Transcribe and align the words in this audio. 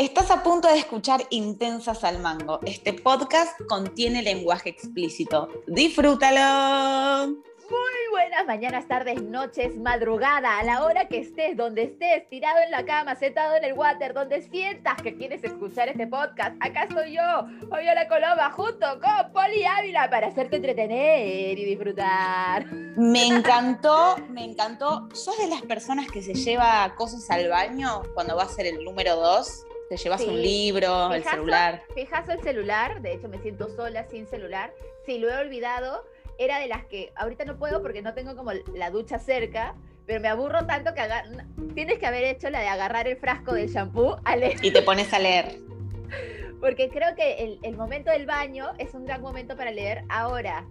Estás 0.00 0.30
a 0.30 0.42
punto 0.42 0.66
de 0.66 0.78
escuchar 0.78 1.20
Intensas 1.28 2.04
al 2.04 2.20
Mango. 2.20 2.58
Este 2.64 2.94
podcast 2.94 3.60
contiene 3.68 4.22
lenguaje 4.22 4.70
explícito. 4.70 5.50
¡Disfrútalo! 5.66 7.26
Muy 7.26 8.10
buenas 8.10 8.46
mañanas, 8.46 8.88
tardes, 8.88 9.22
noches, 9.22 9.76
madrugada, 9.76 10.58
a 10.58 10.64
la 10.64 10.84
hora 10.84 11.06
que 11.06 11.18
estés, 11.18 11.54
donde 11.54 11.82
estés, 11.82 12.26
tirado 12.30 12.60
en 12.64 12.70
la 12.70 12.86
cama, 12.86 13.14
sentado 13.14 13.56
en 13.56 13.64
el 13.64 13.74
water, 13.74 14.14
donde 14.14 14.40
sientas 14.40 15.02
que 15.02 15.18
quieres 15.18 15.44
escuchar 15.44 15.90
este 15.90 16.06
podcast. 16.06 16.56
Acá 16.60 16.84
estoy 16.84 17.16
yo, 17.16 17.22
la 17.70 18.08
Coloma, 18.08 18.50
junto 18.52 18.86
con 19.00 19.32
Poli 19.34 19.66
Ávila 19.66 20.08
para 20.08 20.28
hacerte 20.28 20.56
entretener 20.56 21.58
y 21.58 21.64
disfrutar. 21.66 22.64
Me 22.96 23.26
encantó, 23.36 24.16
me 24.30 24.44
encantó. 24.44 25.10
¿Sos 25.12 25.36
de 25.36 25.48
las 25.48 25.60
personas 25.60 26.10
que 26.10 26.22
se 26.22 26.32
lleva 26.32 26.94
cosas 26.96 27.30
al 27.30 27.50
baño 27.50 28.00
cuando 28.14 28.34
va 28.34 28.44
a 28.44 28.48
ser 28.48 28.64
el 28.64 28.82
número 28.82 29.14
dos? 29.16 29.66
Te 29.90 29.96
llevas 29.96 30.20
un 30.22 30.40
libro, 30.40 31.12
el 31.12 31.24
celular. 31.24 31.82
Fijaso 31.96 32.30
el 32.30 32.40
celular, 32.42 33.02
de 33.02 33.14
hecho 33.14 33.28
me 33.28 33.38
siento 33.38 33.68
sola 33.74 34.04
sin 34.04 34.24
celular. 34.28 34.72
Si 35.04 35.18
lo 35.18 35.28
he 35.28 35.34
olvidado, 35.34 36.04
era 36.38 36.60
de 36.60 36.68
las 36.68 36.84
que 36.86 37.12
ahorita 37.16 37.44
no 37.44 37.58
puedo 37.58 37.82
porque 37.82 38.00
no 38.00 38.14
tengo 38.14 38.36
como 38.36 38.52
la 38.52 38.90
ducha 38.90 39.18
cerca, 39.18 39.74
pero 40.06 40.20
me 40.20 40.28
aburro 40.28 40.64
tanto 40.64 40.94
que 40.94 41.02
tienes 41.74 41.98
que 41.98 42.06
haber 42.06 42.22
hecho 42.22 42.50
la 42.50 42.60
de 42.60 42.68
agarrar 42.68 43.08
el 43.08 43.16
frasco 43.16 43.52
del 43.52 43.68
shampoo 43.68 44.18
a 44.24 44.36
leer. 44.36 44.64
Y 44.64 44.70
te 44.70 44.80
pones 44.82 45.12
a 45.12 45.18
leer. 45.18 45.58
Porque 46.60 46.88
creo 46.88 47.16
que 47.16 47.42
el, 47.42 47.58
el 47.62 47.76
momento 47.76 48.12
del 48.12 48.26
baño 48.26 48.70
es 48.78 48.94
un 48.94 49.06
gran 49.06 49.22
momento 49.22 49.56
para 49.56 49.72
leer 49.72 50.04
ahora 50.08 50.66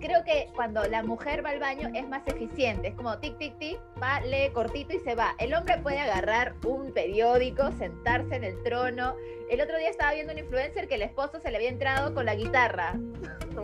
creo 0.00 0.24
que 0.24 0.50
cuando 0.54 0.82
la 0.84 1.02
mujer 1.02 1.44
va 1.44 1.50
al 1.50 1.60
baño 1.60 1.90
es 1.94 2.08
más 2.08 2.22
eficiente. 2.26 2.88
Es 2.88 2.94
como 2.94 3.18
tic, 3.18 3.38
tic, 3.38 3.56
tic, 3.58 3.78
va, 4.02 4.20
lee 4.20 4.50
cortito 4.52 4.94
y 4.94 5.00
se 5.00 5.14
va. 5.14 5.34
El 5.38 5.54
hombre 5.54 5.78
puede 5.78 6.00
agarrar 6.00 6.54
un 6.64 6.92
periódico, 6.92 7.70
sentarse 7.78 8.34
en 8.34 8.44
el 8.44 8.62
trono. 8.62 9.14
El 9.48 9.60
otro 9.60 9.76
día 9.78 9.90
estaba 9.90 10.12
viendo 10.12 10.32
un 10.32 10.38
influencer 10.38 10.88
que 10.88 10.94
el 10.94 11.02
esposo 11.02 11.40
se 11.40 11.50
le 11.50 11.56
había 11.56 11.68
entrado 11.68 12.14
con 12.14 12.24
la 12.24 12.34
guitarra. 12.34 12.94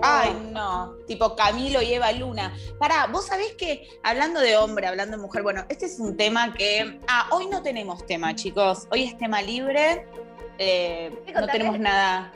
Ay, 0.02 0.50
no. 0.52 0.94
Tipo 1.06 1.34
Camilo 1.36 1.80
y 1.80 1.94
Eva 1.94 2.12
Luna. 2.12 2.54
Pará, 2.78 3.06
vos 3.06 3.26
sabés 3.26 3.54
que 3.54 3.88
hablando 4.02 4.40
de 4.40 4.56
hombre, 4.56 4.86
hablando 4.86 5.16
de 5.16 5.22
mujer, 5.22 5.42
bueno, 5.42 5.64
este 5.68 5.86
es 5.86 5.98
un 5.98 6.16
tema 6.16 6.54
que. 6.54 7.00
Ah, 7.08 7.28
hoy 7.32 7.46
no 7.46 7.62
tenemos 7.62 8.04
tema, 8.04 8.34
chicos. 8.34 8.86
Hoy 8.90 9.04
es 9.04 9.16
tema 9.16 9.42
libre. 9.42 10.06
Eh, 10.58 11.12
no 11.34 11.46
tenemos 11.46 11.78
nada 11.78 12.32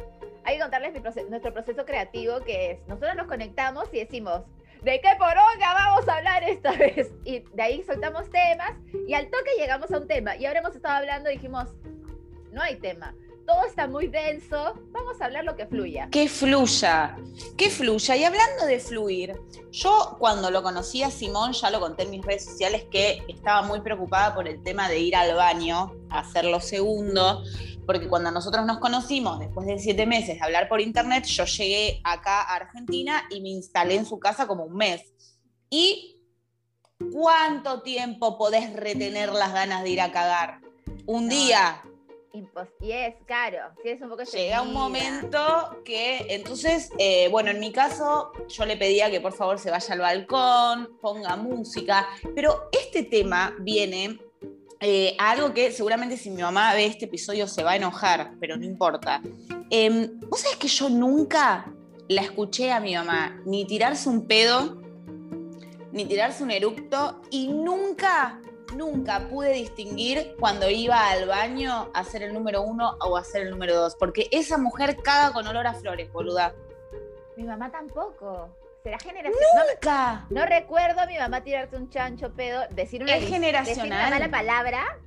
hay 0.50 0.58
contarles 0.58 0.92
nuestro 1.30 1.52
proceso 1.52 1.84
creativo, 1.84 2.40
que 2.40 2.72
es, 2.72 2.88
nosotros 2.88 3.14
nos 3.16 3.28
conectamos 3.28 3.84
y 3.92 4.00
decimos, 4.00 4.42
¿de 4.82 5.00
qué 5.00 5.10
poronga 5.16 5.74
vamos 5.74 6.08
a 6.08 6.16
hablar 6.16 6.42
esta 6.42 6.72
vez? 6.76 7.12
Y 7.24 7.40
de 7.40 7.62
ahí 7.62 7.84
soltamos 7.84 8.28
temas 8.30 8.72
y 9.06 9.14
al 9.14 9.30
toque 9.30 9.50
llegamos 9.56 9.90
a 9.92 9.98
un 9.98 10.08
tema. 10.08 10.36
Y 10.36 10.46
ahora 10.46 10.58
hemos 10.58 10.74
estado 10.74 10.96
hablando 10.96 11.30
y 11.30 11.34
dijimos, 11.34 11.68
no 12.50 12.62
hay 12.62 12.76
tema. 12.76 13.14
Todo 13.46 13.64
está 13.64 13.86
muy 13.86 14.08
denso, 14.08 14.74
vamos 14.90 15.20
a 15.20 15.24
hablar 15.24 15.44
lo 15.44 15.56
que 15.56 15.66
fluya. 15.66 16.08
Que 16.10 16.28
fluya, 16.28 17.16
que 17.56 17.70
fluya. 17.70 18.16
Y 18.16 18.24
hablando 18.24 18.66
de 18.66 18.78
fluir, 18.78 19.34
yo 19.70 20.16
cuando 20.18 20.50
lo 20.50 20.62
conocí 20.62 21.02
a 21.02 21.10
Simón, 21.10 21.52
ya 21.52 21.70
lo 21.70 21.80
conté 21.80 22.04
en 22.04 22.10
mis 22.10 22.24
redes 22.24 22.44
sociales, 22.44 22.86
que 22.90 23.22
estaba 23.28 23.62
muy 23.62 23.80
preocupada 23.80 24.34
por 24.34 24.46
el 24.46 24.62
tema 24.62 24.88
de 24.88 24.98
ir 24.98 25.16
al 25.16 25.34
baño, 25.34 25.92
a 26.10 26.20
hacer 26.20 26.44
lo 26.44 26.60
segundo 26.60 27.42
porque 27.86 28.08
cuando 28.08 28.30
nosotros 28.30 28.64
nos 28.66 28.78
conocimos, 28.78 29.38
después 29.38 29.66
de 29.66 29.78
siete 29.78 30.06
meses 30.06 30.38
de 30.38 30.44
hablar 30.44 30.68
por 30.68 30.80
internet, 30.80 31.24
yo 31.24 31.44
llegué 31.44 32.00
acá 32.04 32.42
a 32.42 32.56
Argentina 32.56 33.24
y 33.30 33.40
me 33.40 33.48
instalé 33.50 33.96
en 33.96 34.06
su 34.06 34.18
casa 34.18 34.46
como 34.46 34.64
un 34.64 34.76
mes. 34.76 35.02
¿Y 35.68 36.22
cuánto 37.12 37.82
tiempo 37.82 38.38
podés 38.38 38.72
retener 38.74 39.32
las 39.32 39.52
ganas 39.52 39.82
de 39.82 39.90
ir 39.90 40.00
a 40.00 40.12
cagar? 40.12 40.60
Un 41.06 41.28
día. 41.28 41.82
Y 42.80 42.92
es, 42.92 43.16
claro, 43.26 43.74
si 43.82 43.88
es 43.88 44.00
un 44.00 44.08
poco 44.08 44.22
Llega 44.22 44.62
un 44.62 44.72
momento 44.72 45.82
que, 45.84 46.26
entonces, 46.28 46.90
eh, 46.98 47.28
bueno, 47.28 47.50
en 47.50 47.58
mi 47.58 47.72
caso, 47.72 48.30
yo 48.48 48.64
le 48.66 48.76
pedía 48.76 49.10
que 49.10 49.20
por 49.20 49.32
favor 49.32 49.58
se 49.58 49.70
vaya 49.70 49.94
al 49.94 50.00
balcón, 50.00 50.96
ponga 51.00 51.34
música, 51.36 52.06
pero 52.34 52.68
este 52.70 53.02
tema 53.02 53.56
viene 53.58 54.20
eh, 54.80 55.14
algo 55.18 55.52
que 55.52 55.72
seguramente 55.72 56.16
si 56.16 56.30
mi 56.30 56.40
mamá 56.40 56.72
ve 56.72 56.86
este 56.86 57.04
episodio 57.04 57.46
se 57.46 57.62
va 57.62 57.72
a 57.72 57.76
enojar, 57.76 58.32
pero 58.40 58.56
no 58.56 58.64
importa. 58.64 59.20
Eh, 59.68 60.10
Vos 60.28 60.40
sabés 60.40 60.56
que 60.56 60.68
yo 60.68 60.88
nunca 60.88 61.72
la 62.08 62.22
escuché 62.22 62.72
a 62.72 62.80
mi 62.80 62.94
mamá 62.94 63.40
ni 63.44 63.66
tirarse 63.66 64.08
un 64.08 64.26
pedo, 64.26 64.80
ni 65.92 66.06
tirarse 66.06 66.42
un 66.42 66.50
eructo, 66.50 67.20
y 67.30 67.48
nunca, 67.48 68.40
nunca 68.74 69.28
pude 69.28 69.52
distinguir 69.52 70.34
cuando 70.40 70.70
iba 70.70 71.10
al 71.10 71.26
baño 71.26 71.90
a 71.92 72.00
hacer 72.00 72.22
el 72.22 72.32
número 72.32 72.62
uno 72.62 72.96
o 73.00 73.16
a 73.16 73.20
hacer 73.20 73.42
el 73.42 73.50
número 73.50 73.76
dos, 73.76 73.96
porque 73.96 74.28
esa 74.30 74.56
mujer 74.56 74.96
caga 75.02 75.32
con 75.32 75.46
olor 75.46 75.66
a 75.66 75.74
flores, 75.74 76.10
boluda. 76.10 76.54
Mi 77.36 77.44
mamá 77.44 77.70
tampoco. 77.70 78.48
¿Será 78.82 78.98
generacional? 78.98 79.66
¡Nunca! 79.74 80.26
No, 80.30 80.46
recuerdo 80.46 81.00
a 81.00 81.06
mi 81.06 81.18
mamá 81.18 81.42
tirarte 81.42 81.76
un 81.76 81.90
chancho 81.90 82.32
pedo, 82.32 82.62
decir 82.70 83.02
una, 83.02 83.16
es 83.16 83.28
generacional. 83.28 83.76
Decir 83.76 83.92
una 83.92 84.10
mala 84.10 84.30
palabra. 84.30 84.98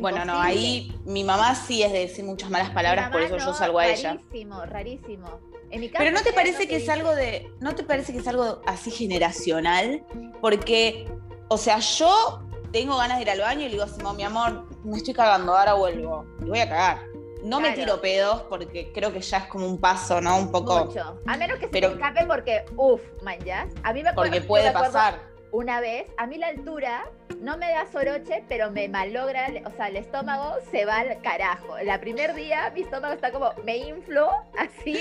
Bueno, 0.00 0.24
no, 0.24 0.40
ahí 0.40 0.94
mi 1.04 1.24
mamá 1.24 1.54
sí 1.54 1.82
es 1.82 1.92
de 1.92 2.00
decir 2.00 2.24
muchas 2.24 2.48
malas 2.48 2.70
palabras, 2.70 3.10
por 3.10 3.20
eso 3.20 3.36
yo 3.36 3.52
salgo 3.52 3.78
a 3.80 3.88
ella. 3.88 4.14
Rarísimo, 4.14 4.64
rarísimo. 4.64 5.40
Pero 5.70 6.10
no 6.12 6.22
te 6.22 6.32
parece 6.32 6.68
que 6.68 6.76
es 6.76 6.88
algo 6.88 7.14
de, 7.14 7.50
no 7.60 7.74
te 7.74 7.82
parece 7.82 8.12
que 8.12 8.20
es 8.20 8.28
algo 8.28 8.62
así 8.66 8.90
generacional, 8.90 10.04
porque, 10.40 11.10
o 11.48 11.58
sea, 11.58 11.78
yo 11.78 12.42
tengo 12.72 12.96
ganas 12.96 13.18
de 13.18 13.22
ir 13.22 13.30
al 13.30 13.40
baño 13.40 13.60
y 13.62 13.64
le 13.64 13.70
digo 13.70 13.84
así, 13.84 14.00
mi 14.16 14.22
amor, 14.22 14.66
me 14.84 14.96
estoy 14.96 15.14
cagando, 15.14 15.56
ahora 15.56 15.74
vuelvo 15.74 16.26
y 16.40 16.44
voy 16.44 16.60
a 16.60 16.68
cagar. 16.68 17.11
No 17.42 17.60
me 17.60 17.72
tiro 17.72 18.00
pedos 18.00 18.42
porque 18.42 18.92
creo 18.92 19.12
que 19.12 19.20
ya 19.20 19.38
es 19.38 19.44
como 19.46 19.66
un 19.66 19.78
paso, 19.78 20.20
¿no? 20.20 20.38
Un 20.38 20.50
poco. 20.50 20.86
Mucho. 20.86 21.20
A 21.26 21.36
menos 21.36 21.58
que 21.58 21.68
se 21.68 21.80
me 21.80 21.94
escape 21.94 22.26
porque, 22.26 22.64
uff, 22.76 23.02
man, 23.22 23.38
ya. 23.44 23.68
A 23.82 23.92
mí 23.92 24.02
me 24.02 24.12
Porque 24.12 24.40
puede 24.40 24.70
pasar. 24.70 25.18
Una 25.50 25.80
vez, 25.80 26.06
a 26.16 26.26
mí 26.26 26.38
la 26.38 26.48
altura 26.48 27.10
no 27.40 27.58
me 27.58 27.70
da 27.70 27.86
soroche, 27.92 28.42
pero 28.48 28.70
me 28.70 28.88
malogra, 28.88 29.48
o 29.66 29.70
sea, 29.72 29.88
el 29.88 29.96
estómago 29.96 30.56
se 30.70 30.86
va 30.86 31.00
al 31.00 31.20
carajo. 31.20 31.76
El 31.76 32.00
primer 32.00 32.34
día 32.34 32.70
mi 32.74 32.82
estómago 32.82 33.12
está 33.12 33.32
como, 33.32 33.52
me 33.62 33.76
inflo 33.76 34.30
así 34.58 34.98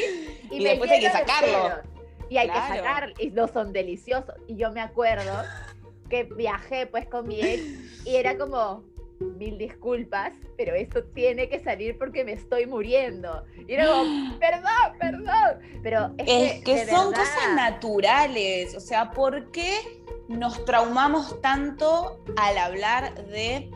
y, 0.49 0.57
y 0.57 0.63
después 0.63 0.91
hay 0.91 0.99
que 0.99 1.09
sacarlo. 1.09 1.81
Y 2.29 2.37
hay 2.37 2.49
que 2.49 2.59
sacar, 2.59 3.13
y 3.17 3.29
no 3.29 3.47
son 3.47 3.71
deliciosos. 3.71 4.35
Y 4.47 4.55
yo 4.55 4.71
me 4.71 4.81
acuerdo 4.81 5.33
que 6.09 6.23
viajé 6.23 6.85
pues 6.87 7.05
con 7.07 7.27
mi 7.27 7.41
ex 7.41 8.05
y 8.05 8.15
era 8.15 8.37
como, 8.37 8.83
mil 9.21 9.57
disculpas, 9.57 10.33
pero 10.57 10.73
esto 10.73 11.03
tiene 11.03 11.49
que 11.49 11.59
salir 11.59 11.97
porque 11.97 12.23
me 12.23 12.33
estoy 12.33 12.65
muriendo. 12.65 13.43
Y 13.67 13.75
luego, 13.75 14.03
perdón, 14.39 14.97
perdón. 14.99 15.81
Pero 15.83 16.13
es, 16.17 16.63
que, 16.63 16.85
son 16.87 17.13
cosas 17.13 17.55
naturales. 17.55 18.75
O 18.75 18.79
sea, 18.79 19.11
¿por 19.11 19.51
qué 19.51 19.79
nos 20.27 20.63
traumamos 20.65 21.41
tanto 21.41 22.23
al 22.37 22.57
hablar 22.57 23.27
de 23.27 23.71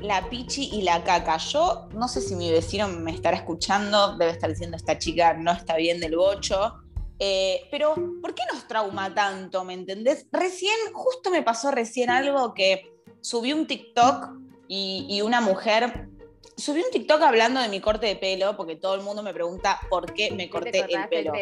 la 0.00 0.28
pichi 0.28 0.70
y 0.72 0.82
la 0.82 1.02
caca? 1.04 1.36
Yo 1.38 1.88
no 1.94 2.08
sé 2.08 2.20
si 2.20 2.34
mi 2.34 2.50
vecino 2.50 2.88
me 2.88 3.12
estará 3.12 3.36
escuchando, 3.36 4.16
debe 4.16 4.32
estar 4.32 4.50
diciendo 4.50 4.76
esta 4.76 4.98
chica 4.98 5.34
no 5.34 5.52
está 5.52 5.76
bien 5.76 6.00
del 6.00 6.16
bocho. 6.16 6.74
Eh, 7.20 7.62
pero, 7.70 7.94
¿por 8.22 8.32
qué 8.34 8.42
nos 8.52 8.68
trauma 8.68 9.12
tanto? 9.12 9.64
¿Me 9.64 9.74
entendés? 9.74 10.26
Recién, 10.30 10.76
justo 10.92 11.30
me 11.30 11.42
pasó 11.42 11.72
recién 11.72 12.10
algo 12.10 12.54
que 12.54 12.92
subí 13.20 13.52
un 13.52 13.66
TikTok 13.66 14.47
y, 14.68 15.20
una 15.22 15.40
mujer 15.40 16.08
subí 16.56 16.82
un 16.82 16.90
TikTok 16.90 17.22
hablando 17.22 17.60
de 17.60 17.68
mi 17.68 17.80
corte 17.80 18.06
de 18.06 18.16
pelo, 18.16 18.56
porque 18.56 18.76
todo 18.76 18.94
el 18.94 19.00
mundo 19.00 19.22
me 19.22 19.32
pregunta 19.32 19.80
por 19.88 20.12
qué 20.12 20.30
me 20.30 20.50
corté 20.50 20.86
el 20.88 21.08
pelo. 21.08 21.32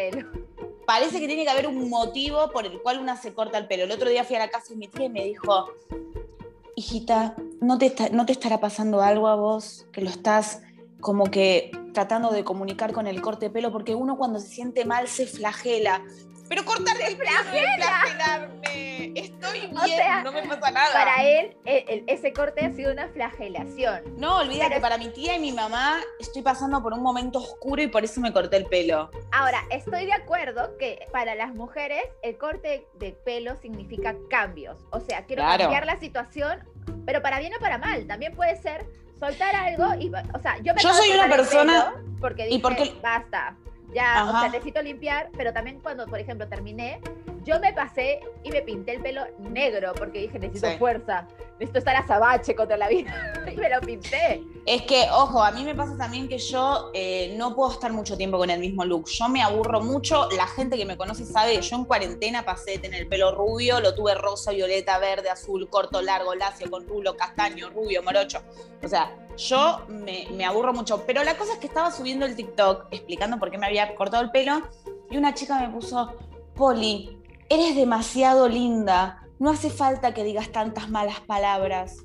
Parece 0.85 1.19
que 1.19 1.27
tiene 1.27 1.43
que 1.43 1.49
haber 1.49 1.67
un 1.67 1.89
motivo 1.89 2.49
por 2.51 2.65
el 2.65 2.81
cual 2.81 2.99
una 2.99 3.17
se 3.17 3.33
corta 3.33 3.57
el 3.57 3.67
pelo. 3.67 3.83
El 3.83 3.91
otro 3.91 4.09
día 4.09 4.23
fui 4.23 4.37
a 4.37 4.39
la 4.39 4.49
casa 4.49 4.69
de 4.69 4.77
mi 4.77 4.87
tía 4.87 5.05
y 5.05 5.09
me 5.09 5.25
dijo, 5.25 5.69
hijita, 6.75 7.35
¿no 7.59 7.77
te, 7.77 7.93
¿no 8.11 8.25
te 8.25 8.31
estará 8.31 8.61
pasando 8.61 9.01
algo 9.01 9.27
a 9.27 9.35
vos? 9.35 9.85
Que 9.91 10.01
lo 10.01 10.09
estás 10.09 10.61
como 11.01 11.25
que 11.25 11.71
tratando 11.93 12.31
de 12.31 12.43
comunicar 12.43 12.93
con 12.93 13.07
el 13.07 13.21
corte 13.21 13.47
de 13.47 13.49
pelo, 13.51 13.71
porque 13.71 13.95
uno 13.95 14.17
cuando 14.17 14.39
se 14.39 14.47
siente 14.47 14.85
mal 14.85 15.07
se 15.07 15.27
flagela. 15.27 16.03
Pero 16.49 16.65
cortarle 16.65 17.07
el 17.07 17.17
pelo 17.17 17.31
flagelarme. 17.43 19.13
Estoy 19.15 19.61
bien, 19.61 20.23
no 20.23 20.31
me 20.31 20.43
pasa 20.43 20.71
nada. 20.71 20.93
Para 20.93 21.23
él, 21.23 21.57
ese 21.65 22.33
corte 22.33 22.65
ha 22.65 22.71
sido 22.73 22.91
una 22.91 23.09
flagelación. 23.09 24.03
No, 24.17 24.39
olvídate, 24.39 24.79
para 24.79 24.97
mi 24.97 25.09
tía 25.09 25.35
y 25.35 25.39
mi 25.39 25.51
mamá 25.51 25.99
estoy 26.19 26.41
pasando 26.41 26.81
por 26.81 26.93
un 26.93 27.01
momento 27.01 27.39
oscuro 27.39 27.81
y 27.81 27.87
por 27.87 28.03
eso 28.03 28.21
me 28.21 28.31
corté 28.31 28.57
el 28.57 28.65
pelo. 28.65 29.09
Ahora, 29.31 29.63
estoy 29.71 30.05
de 30.05 30.13
acuerdo 30.13 30.77
que 30.77 31.07
para 31.11 31.35
las 31.35 31.53
mujeres 31.53 32.03
el 32.21 32.37
corte 32.37 32.87
de 32.95 33.11
pelo 33.11 33.55
significa 33.61 34.15
cambios. 34.29 34.77
O 34.91 34.99
sea, 34.99 35.25
quiero 35.25 35.43
cambiar 35.43 35.85
la 35.85 35.99
situación, 35.99 36.59
pero 37.05 37.21
para 37.21 37.39
bien 37.39 37.53
o 37.55 37.59
para 37.59 37.77
mal. 37.77 38.05
También 38.07 38.35
puede 38.35 38.61
ser 38.61 38.85
soltar 39.19 39.55
algo 39.55 39.95
y, 39.99 40.09
o 40.09 40.39
sea, 40.39 40.57
yo 40.61 40.73
me 40.73 40.81
Yo 40.81 40.93
soy 40.93 41.11
una 41.11 41.27
persona 41.27 41.95
porque 42.21 42.43
dije, 42.45 42.55
y 42.55 42.59
porque 42.59 42.93
basta 43.01 43.55
ya, 43.93 44.25
o 44.27 44.31
sea, 44.39 44.49
necesito 44.49 44.81
limpiar, 44.81 45.29
pero 45.37 45.53
también 45.53 45.79
cuando, 45.79 46.05
por 46.07 46.19
ejemplo, 46.19 46.47
terminé, 46.47 46.99
yo 47.43 47.59
me 47.61 47.71
pasé 47.71 48.19
y 48.43 48.51
me 48.51 48.61
pinté 48.61 48.95
el 48.95 49.01
pelo 49.01 49.21
negro 49.39 49.93
porque 49.97 50.19
dije, 50.19 50.37
necesito 50.37 50.67
Sí. 50.69 50.77
fuerza, 50.77 51.25
necesito 51.53 51.79
estar 51.79 51.95
azabache 51.95 52.53
contra 52.55 52.75
la 52.75 52.89
vida 52.89 53.13
y 53.51 53.55
me 53.55 53.69
lo 53.69 53.79
pinté. 53.79 54.43
Es 54.65 54.81
que, 54.81 55.05
ojo, 55.09 55.41
a 55.41 55.51
mí 55.51 55.63
me 55.63 55.73
pasa 55.73 55.95
también 55.97 56.27
que 56.27 56.37
yo 56.37 56.91
eh, 56.93 57.33
no 57.37 57.55
puedo 57.55 57.71
estar 57.71 57.93
mucho 57.93 58.17
tiempo 58.17 58.37
con 58.37 58.49
el 58.49 58.59
mismo 58.59 58.83
look. 58.83 59.07
Yo 59.07 59.29
me 59.29 59.41
aburro 59.41 59.79
mucho. 59.79 60.27
La 60.35 60.45
gente 60.45 60.75
que 60.75 60.83
me 60.85 60.97
conoce 60.97 61.23
sabe 61.25 61.53
que 61.55 61.61
yo 61.61 61.77
en 61.77 61.85
cuarentena 61.85 62.43
pasé 62.43 62.71
de 62.71 62.79
tener 62.79 63.01
el 63.03 63.07
pelo 63.07 63.33
rubio, 63.33 63.79
lo 63.79 63.95
tuve 63.95 64.13
rosa, 64.15 64.51
violeta, 64.51 64.99
verde, 64.99 65.29
azul, 65.29 65.69
corto, 65.69 66.01
largo, 66.01 66.35
lacio, 66.35 66.69
con 66.69 66.85
rulo, 66.85 67.15
castaño, 67.15 67.69
rubio, 67.69 68.03
morocho. 68.03 68.41
O 68.83 68.87
sea, 68.89 69.09
yo 69.37 69.81
me, 69.87 70.45
aburro 70.45 70.73
mucho. 70.73 71.03
Pero 71.05 71.23
la 71.23 71.37
cosa 71.37 71.53
es 71.53 71.59
que 71.59 71.67
estaba 71.67 71.91
subiendo 71.91 72.25
el 72.25 72.35
TikTok 72.35 72.87
explicando 72.91 73.39
por 73.39 73.51
qué 73.51 73.57
me 73.57 73.67
había 73.67 73.95
cortado 73.95 74.23
el 74.23 74.31
pelo 74.31 74.61
y 75.09 75.17
una 75.17 75.33
chica 75.33 75.59
me 75.59 75.69
puso, 75.69 76.13
Poli, 76.55 77.17
eres 77.49 77.75
demasiado 77.75 78.49
linda. 78.49 79.23
No 79.39 79.51
hace 79.51 79.69
falta 79.69 80.13
que 80.13 80.23
digas 80.23 80.51
tantas 80.51 80.89
malas 80.89 81.19
palabras. 81.21 82.03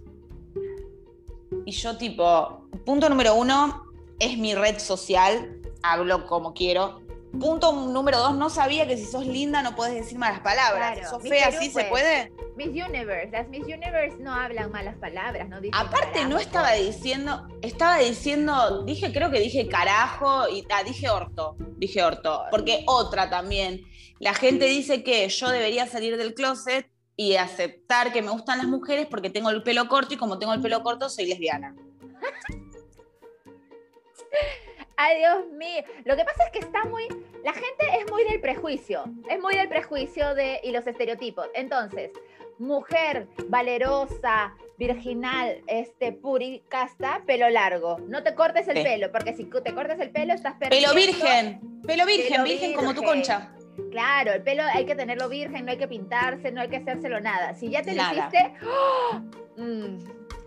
Y 1.64 1.72
yo 1.72 1.96
tipo, 1.96 2.68
punto 2.84 3.08
número 3.08 3.34
uno, 3.34 3.84
es 4.18 4.36
mi 4.36 4.54
red 4.54 4.78
social, 4.78 5.60
hablo 5.82 6.26
como 6.26 6.54
quiero. 6.54 7.00
Punto 7.38 7.72
número 7.72 8.18
dos, 8.18 8.36
no 8.36 8.50
sabía 8.50 8.86
que 8.86 8.96
si 8.96 9.06
sos 9.06 9.26
linda 9.26 9.62
no 9.62 9.74
puedes 9.74 9.94
decir 9.94 10.18
malas 10.18 10.40
palabras. 10.40 10.98
Claro, 10.98 11.02
Si 11.02 11.08
sos 11.08 11.22
fea, 11.22 11.50
¿sí 11.50 11.70
se 11.70 11.84
puede? 11.84 12.30
Miss 12.56 12.68
Universe, 12.68 13.30
las 13.30 13.48
Miss 13.48 13.64
Universe 13.64 14.18
no 14.18 14.34
hablan 14.34 14.70
malas 14.70 14.96
palabras, 14.96 15.48
no 15.48 15.60
dicen 15.60 15.74
Aparte 15.74 16.24
no 16.26 16.38
estaba 16.38 16.72
diciendo, 16.72 17.48
estaba 17.62 17.98
diciendo, 17.98 18.84
dije, 18.84 19.12
creo 19.12 19.30
que 19.30 19.40
dije 19.40 19.66
carajo 19.66 20.48
y 20.48 20.66
ah, 20.70 20.84
dije 20.84 21.08
orto, 21.08 21.56
dije 21.78 22.02
orto, 22.02 22.44
porque 22.50 22.84
otra 22.86 23.30
también. 23.30 23.82
La 24.18 24.34
gente 24.34 24.66
dice 24.66 25.02
que 25.02 25.28
yo 25.28 25.48
debería 25.48 25.86
salir 25.86 26.16
del 26.16 26.34
closet 26.34 26.88
y 27.16 27.36
aceptar 27.36 28.12
que 28.12 28.22
me 28.22 28.30
gustan 28.30 28.58
las 28.58 28.66
mujeres 28.66 29.06
porque 29.06 29.30
tengo 29.30 29.50
el 29.50 29.62
pelo 29.62 29.88
corto 29.88 30.14
y 30.14 30.16
como 30.16 30.38
tengo 30.38 30.52
el 30.52 30.60
pelo 30.60 30.82
corto 30.82 31.08
soy 31.08 31.26
lesbiana. 31.26 31.74
Ay, 35.02 35.18
Dios 35.18 35.46
mío. 35.52 35.82
Lo 36.04 36.16
que 36.16 36.24
pasa 36.24 36.44
es 36.44 36.50
que 36.52 36.58
está 36.60 36.84
muy. 36.84 37.08
La 37.42 37.52
gente 37.52 37.84
es 37.98 38.08
muy 38.10 38.22
del 38.24 38.40
prejuicio. 38.40 39.04
Es 39.28 39.40
muy 39.40 39.56
del 39.56 39.68
prejuicio 39.68 40.34
de, 40.34 40.60
y 40.62 40.70
los 40.70 40.86
estereotipos. 40.86 41.48
Entonces, 41.54 42.12
mujer 42.58 43.26
valerosa, 43.48 44.54
virginal, 44.78 45.60
este, 45.66 46.12
puri, 46.12 46.62
casta, 46.68 47.22
pelo 47.26 47.48
largo. 47.50 47.98
No 48.06 48.22
te 48.22 48.34
cortes 48.36 48.68
el 48.68 48.76
Sí. 48.76 48.82
pelo, 48.84 49.10
porque 49.10 49.34
si 49.34 49.44
te 49.44 49.74
cortas 49.74 49.98
el 49.98 50.10
pelo 50.10 50.34
estás 50.34 50.54
perdiendo. 50.54 50.92
Pelo 50.92 51.06
virgen, 51.06 51.60
pelo 51.84 52.06
virgen, 52.06 52.32
Pelo 52.32 52.44
virgen 52.44 52.74
como 52.74 52.94
tu 52.94 53.02
concha. 53.02 53.50
Claro, 53.90 54.32
el 54.32 54.42
pelo 54.42 54.62
hay 54.62 54.84
que 54.84 54.94
tenerlo 54.94 55.28
virgen, 55.28 55.64
no 55.64 55.72
hay 55.72 55.78
que 55.78 55.88
pintarse, 55.88 56.52
no 56.52 56.60
hay 56.60 56.68
que 56.68 56.76
hacérselo 56.76 57.20
nada. 57.20 57.54
Si 57.54 57.70
ya 57.70 57.82
te 57.82 57.94
lo 57.94 58.02
hiciste, 58.02 58.54
¡oh! 58.64 59.20
Mm, 59.56 59.98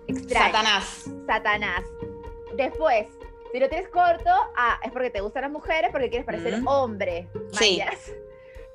extraño. 0.08 0.46
Satanás. 0.46 1.12
Satanás. 1.28 1.84
Después, 2.56 3.08
si 3.56 3.60
lo 3.62 3.70
tienes 3.70 3.88
corto, 3.88 4.30
ah, 4.58 4.78
es 4.84 4.92
porque 4.92 5.10
te 5.10 5.22
gustan 5.22 5.44
las 5.44 5.52
mujeres, 5.52 5.90
porque 5.92 6.10
quieres 6.10 6.26
parecer 6.26 6.60
Mm. 6.62 6.68
hombre. 6.68 7.30
Sí. 7.54 7.80
mayas. 7.80 8.12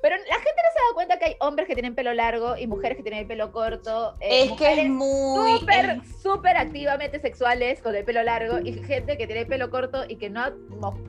Pero 0.01 0.15
la 0.15 0.23
gente 0.33 0.49
no 0.63 0.71
se 0.73 0.79
da 0.79 0.93
cuenta 0.95 1.19
que 1.19 1.25
hay 1.25 1.35
hombres 1.39 1.67
que 1.67 1.75
tienen 1.75 1.93
pelo 1.93 2.11
largo 2.15 2.57
y 2.57 2.65
mujeres 2.65 2.97
que 2.97 3.03
tienen 3.03 3.19
el 3.19 3.27
pelo 3.27 3.51
corto. 3.51 4.15
eh, 4.19 4.45
Es 4.45 4.51
que 4.53 4.81
es 4.81 4.89
muy. 4.89 5.59
súper, 5.59 5.85
es- 6.03 6.21
súper 6.23 6.57
activamente 6.57 7.19
sexuales 7.19 7.79
con 7.83 7.95
el 7.95 8.03
pelo 8.03 8.23
largo 8.23 8.57
y 8.57 8.73
gente 8.83 9.15
que 9.19 9.27
tiene 9.27 9.41
el 9.41 9.47
pelo 9.47 9.69
corto 9.69 10.03
y 10.07 10.15
que 10.15 10.31
no 10.31 10.41
ha 10.41 10.51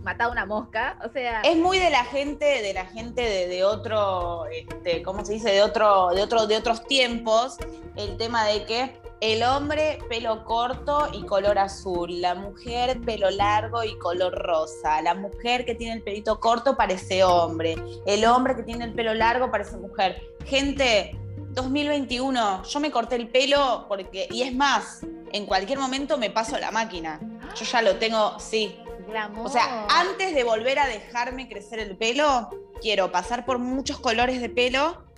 matado 0.02 0.30
una 0.30 0.44
mosca. 0.44 0.98
O 1.02 1.08
sea, 1.10 1.40
Es 1.40 1.56
muy 1.56 1.78
de 1.78 1.88
la 1.88 2.04
gente, 2.04 2.44
de 2.60 2.74
la 2.74 2.84
gente 2.84 3.22
de, 3.22 3.46
de 3.48 3.64
otro, 3.64 4.44
este, 4.52 5.02
¿cómo 5.02 5.24
se 5.24 5.32
dice? 5.32 5.50
De 5.50 5.62
otro, 5.62 6.10
de 6.10 6.20
otro, 6.22 6.46
de 6.46 6.58
otros 6.58 6.84
tiempos, 6.86 7.56
el 7.96 8.18
tema 8.18 8.44
de 8.44 8.66
que 8.66 9.00
el 9.22 9.44
hombre 9.44 10.00
pelo 10.08 10.44
corto 10.44 11.08
y 11.12 11.22
color 11.22 11.56
azul, 11.56 12.20
la 12.20 12.34
mujer 12.34 13.00
pelo 13.02 13.30
largo 13.30 13.84
y 13.84 13.96
color 13.98 14.34
rosa, 14.34 15.00
la 15.00 15.14
mujer 15.14 15.64
que 15.64 15.76
tiene 15.76 15.94
el 15.94 16.02
pelito 16.02 16.40
corto 16.40 16.76
parece 16.76 17.22
hombre, 17.22 17.76
el 18.04 18.24
hombre 18.24 18.56
que 18.56 18.64
tiene 18.64 18.84
el 18.84 18.92
pelo 18.92 19.14
largo 19.14 19.48
parece 19.48 19.76
mujer. 19.76 20.20
Gente, 20.44 21.16
2021, 21.50 22.64
yo 22.64 22.80
me 22.80 22.90
corté 22.90 23.14
el 23.14 23.28
pelo 23.28 23.86
porque, 23.86 24.26
y 24.28 24.42
es 24.42 24.52
más, 24.52 25.06
en 25.32 25.46
cualquier 25.46 25.78
momento 25.78 26.18
me 26.18 26.30
paso 26.30 26.58
la 26.58 26.72
máquina. 26.72 27.20
Yo 27.54 27.64
ya 27.64 27.80
lo 27.80 27.98
tengo, 27.98 28.40
sí, 28.40 28.76
glamour. 29.06 29.46
o 29.46 29.48
sea, 29.48 29.86
antes 29.88 30.34
de 30.34 30.42
volver 30.42 30.80
a 30.80 30.88
dejarme 30.88 31.48
crecer 31.48 31.78
el 31.78 31.96
pelo, 31.96 32.50
quiero 32.80 33.12
pasar 33.12 33.44
por 33.44 33.60
muchos 33.60 34.00
colores 34.00 34.40
de 34.40 34.48
pelo 34.48 35.11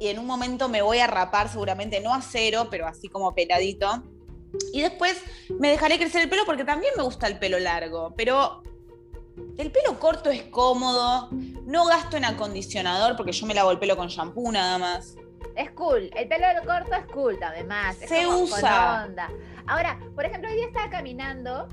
y 0.00 0.08
en 0.08 0.18
un 0.18 0.26
momento 0.26 0.68
me 0.68 0.82
voy 0.82 0.98
a 0.98 1.06
rapar 1.06 1.48
seguramente, 1.48 2.00
no 2.00 2.12
a 2.12 2.22
cero, 2.22 2.68
pero 2.70 2.86
así 2.86 3.08
como 3.08 3.34
peladito. 3.34 4.02
Y 4.72 4.80
después 4.80 5.22
me 5.60 5.68
dejaré 5.68 5.98
crecer 5.98 6.22
el 6.22 6.30
pelo 6.30 6.42
porque 6.46 6.64
también 6.64 6.92
me 6.96 7.02
gusta 7.02 7.28
el 7.28 7.38
pelo 7.38 7.58
largo, 7.58 8.14
pero 8.16 8.62
el 9.58 9.70
pelo 9.70 10.00
corto 10.00 10.30
es 10.30 10.42
cómodo, 10.44 11.28
no 11.66 11.84
gasto 11.84 12.16
en 12.16 12.24
acondicionador 12.24 13.14
porque 13.14 13.32
yo 13.32 13.46
me 13.46 13.54
lavo 13.54 13.70
el 13.70 13.78
pelo 13.78 13.96
con 13.96 14.08
shampoo 14.08 14.50
nada 14.50 14.78
más. 14.78 15.16
Es 15.54 15.70
cool. 15.72 16.10
El 16.16 16.28
pelo 16.28 16.46
corto 16.66 16.94
es 16.94 17.04
cool 17.12 17.38
además. 17.42 17.96
Se 17.96 18.26
usa. 18.26 19.04
onda. 19.04 19.28
Ahora, 19.66 20.00
por 20.14 20.24
ejemplo, 20.24 20.48
hoy 20.48 20.56
día 20.56 20.66
estaba 20.66 20.88
caminando 20.88 21.68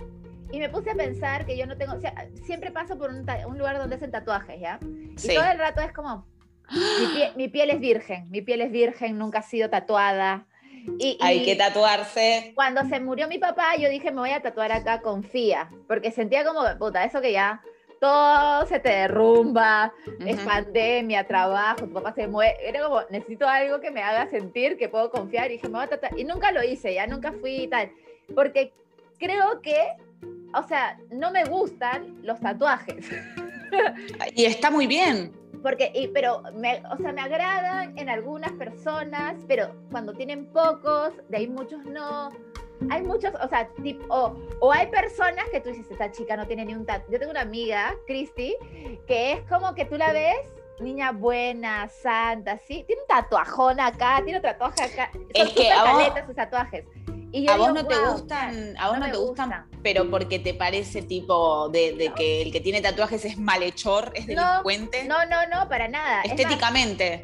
y 0.51 0.59
me 0.59 0.69
puse 0.69 0.91
a 0.91 0.95
pensar 0.95 1.45
que 1.45 1.57
yo 1.57 1.65
no 1.65 1.77
tengo. 1.77 1.93
o 1.93 1.99
sea, 1.99 2.27
siempre 2.43 2.71
paso 2.71 2.97
por 2.97 3.09
un, 3.09 3.25
lugar 3.57 3.77
donde 3.77 3.95
hacen 3.95 4.11
tatuajes, 4.11 4.59
¿ya? 4.59 4.79
Y 4.81 5.17
Sí. 5.17 5.33
todo 5.33 5.45
el 5.45 5.57
rato 5.57 5.81
es 5.81 5.93
como. 5.93 6.25
Mi, 6.71 7.07
pie- 7.07 7.33
mi 7.35 7.47
piel 7.47 7.69
es 7.69 7.79
virgen. 7.79 8.29
Mi 8.29 8.41
piel 8.41 8.61
es 8.61 8.71
virgen, 8.71 9.17
nunca 9.17 9.39
ha 9.39 9.43
sido 9.43 9.69
tatuada. 9.69 10.45
Y, 10.99 11.17
Hay 11.21 11.39
y 11.39 11.45
que 11.45 11.55
tatuarse. 11.55 12.51
cuando 12.55 12.83
se 12.85 12.99
murió 12.99 13.27
mi 13.27 13.37
papá, 13.39 13.75
yo 13.77 13.89
dije, 13.89 14.11
me 14.11 14.21
voy 14.21 14.29
a 14.31 14.41
tatuar 14.41 14.71
acá 14.71 15.01
con 15.01 15.23
FIA. 15.23 15.69
Porque 15.87 16.11
sentía 16.11 16.45
como, 16.45 16.61
puta, 16.77 17.03
eso 17.03 17.19
que 17.21 17.31
ya 17.33 17.61
todo 17.99 18.65
se 18.67 18.79
te 18.79 18.89
derrumba, 18.89 19.91
es 20.25 20.37
Ujú. 20.37 20.45
pandemia, 20.45 21.25
trabajo, 21.27 21.85
tu 21.87 21.93
papá 21.93 22.13
se 22.13 22.27
muere. 22.27 22.55
Era 22.63 22.83
como, 22.83 23.01
necesito 23.09 23.47
algo 23.47 23.81
que 23.81 23.91
me 23.91 24.01
haga 24.03 24.29
sentir 24.29 24.77
que 24.77 24.87
puedo 24.87 25.09
confiar. 25.09 25.49
Y 25.49 25.53
dije, 25.55 25.67
me 25.67 25.75
voy 25.75 25.83
a 25.85 25.87
tratar. 25.87 26.17
Y 26.17 26.23
nunca 26.23 26.51
lo 26.51 26.63
hice, 26.63 26.93
ya 26.93 27.05
nunca 27.07 27.33
fui 27.33 27.63
y 27.63 27.67
tal. 27.67 27.91
Porque 28.35 28.71
creo 29.19 29.61
que, 29.61 29.77
o 30.53 30.65
sea, 30.67 30.97
no 31.11 31.31
me 31.31 31.43
gustan 31.45 32.17
los 32.23 32.39
tatuajes. 32.39 33.09
Y 34.35 34.45
está 34.45 34.71
muy 34.71 34.87
bien. 34.87 35.33
Porque, 35.61 35.91
y- 35.93 36.07
pero, 36.09 36.43
me, 36.53 36.81
o 36.91 36.97
sea, 36.97 37.11
me 37.11 37.21
agradan 37.21 37.97
en 37.97 38.09
algunas 38.09 38.51
personas, 38.53 39.35
pero 39.47 39.73
cuando 39.91 40.13
tienen 40.13 40.45
pocos, 40.47 41.13
de 41.29 41.37
ahí 41.37 41.47
muchos 41.47 41.83
no. 41.85 42.29
Hay 42.91 43.01
muchos, 43.01 43.33
o 43.43 43.47
sea, 43.49 43.67
tip- 43.77 44.05
o, 44.09 44.35
o 44.59 44.71
hay 44.71 44.85
personas 44.87 45.45
que 45.51 45.59
tú 45.61 45.69
dices, 45.69 45.89
esta 45.89 46.11
chica 46.11 46.37
no 46.37 46.45
tiene 46.45 46.63
ni 46.63 46.75
un 46.75 46.85
tatuaje. 46.85 47.11
Yo 47.11 47.17
tengo 47.19 47.31
una 47.31 47.41
amiga, 47.41 47.95
Christy, 48.05 48.55
que 49.07 49.31
es 49.33 49.41
como 49.49 49.73
que 49.73 49.85
tú 49.85 49.97
la 49.97 50.13
ves, 50.13 50.37
niña 50.79 51.11
buena, 51.11 51.89
santa, 51.89 52.59
sí, 52.59 52.83
tiene 52.85 53.01
un 53.01 53.07
tatuajón 53.07 53.79
acá, 53.79 54.21
tiene 54.23 54.37
un 54.37 54.43
tatuaje 54.43 54.83
acá. 54.83 55.09
Son 55.11 55.23
Es 55.33 55.49
que 55.53 55.61
súper 55.63 55.71
a 55.73 55.83
vos- 55.85 55.91
caletas 56.03 56.25
sus 56.27 56.35
tatuajes. 56.35 56.85
Y 57.31 57.45
yo 57.45 57.51
A 57.53 57.57
vos 57.57 57.73
no 57.73 57.85
te 57.85 57.95
"Guau, 57.95 58.13
gustan, 58.13 58.75
a 58.77 58.89
vos 58.89 58.99
no 58.99 59.05
te 59.11 59.17
gustan, 59.17 59.49
gustan". 59.49 59.65
pero 59.83 60.09
porque 60.09 60.39
te 60.39 60.53
parece 60.53 61.01
tipo 61.01 61.67
de, 61.69 61.93
de 61.93 62.13
que 62.13 62.41
el 62.41 62.51
que 62.53 62.61
tiene 62.61 62.81
tatuajes 62.81 63.25
es 63.25 63.37
malhechor, 63.37 64.11
es 64.15 64.27
delincuente. 64.27 65.03
No, 65.05 65.25
no, 65.25 65.45
no, 65.47 65.67
para 65.67 65.87
nada. 65.89 66.21
Es 66.21 66.29
más, 66.31 66.39
Estéticamente. 66.39 67.23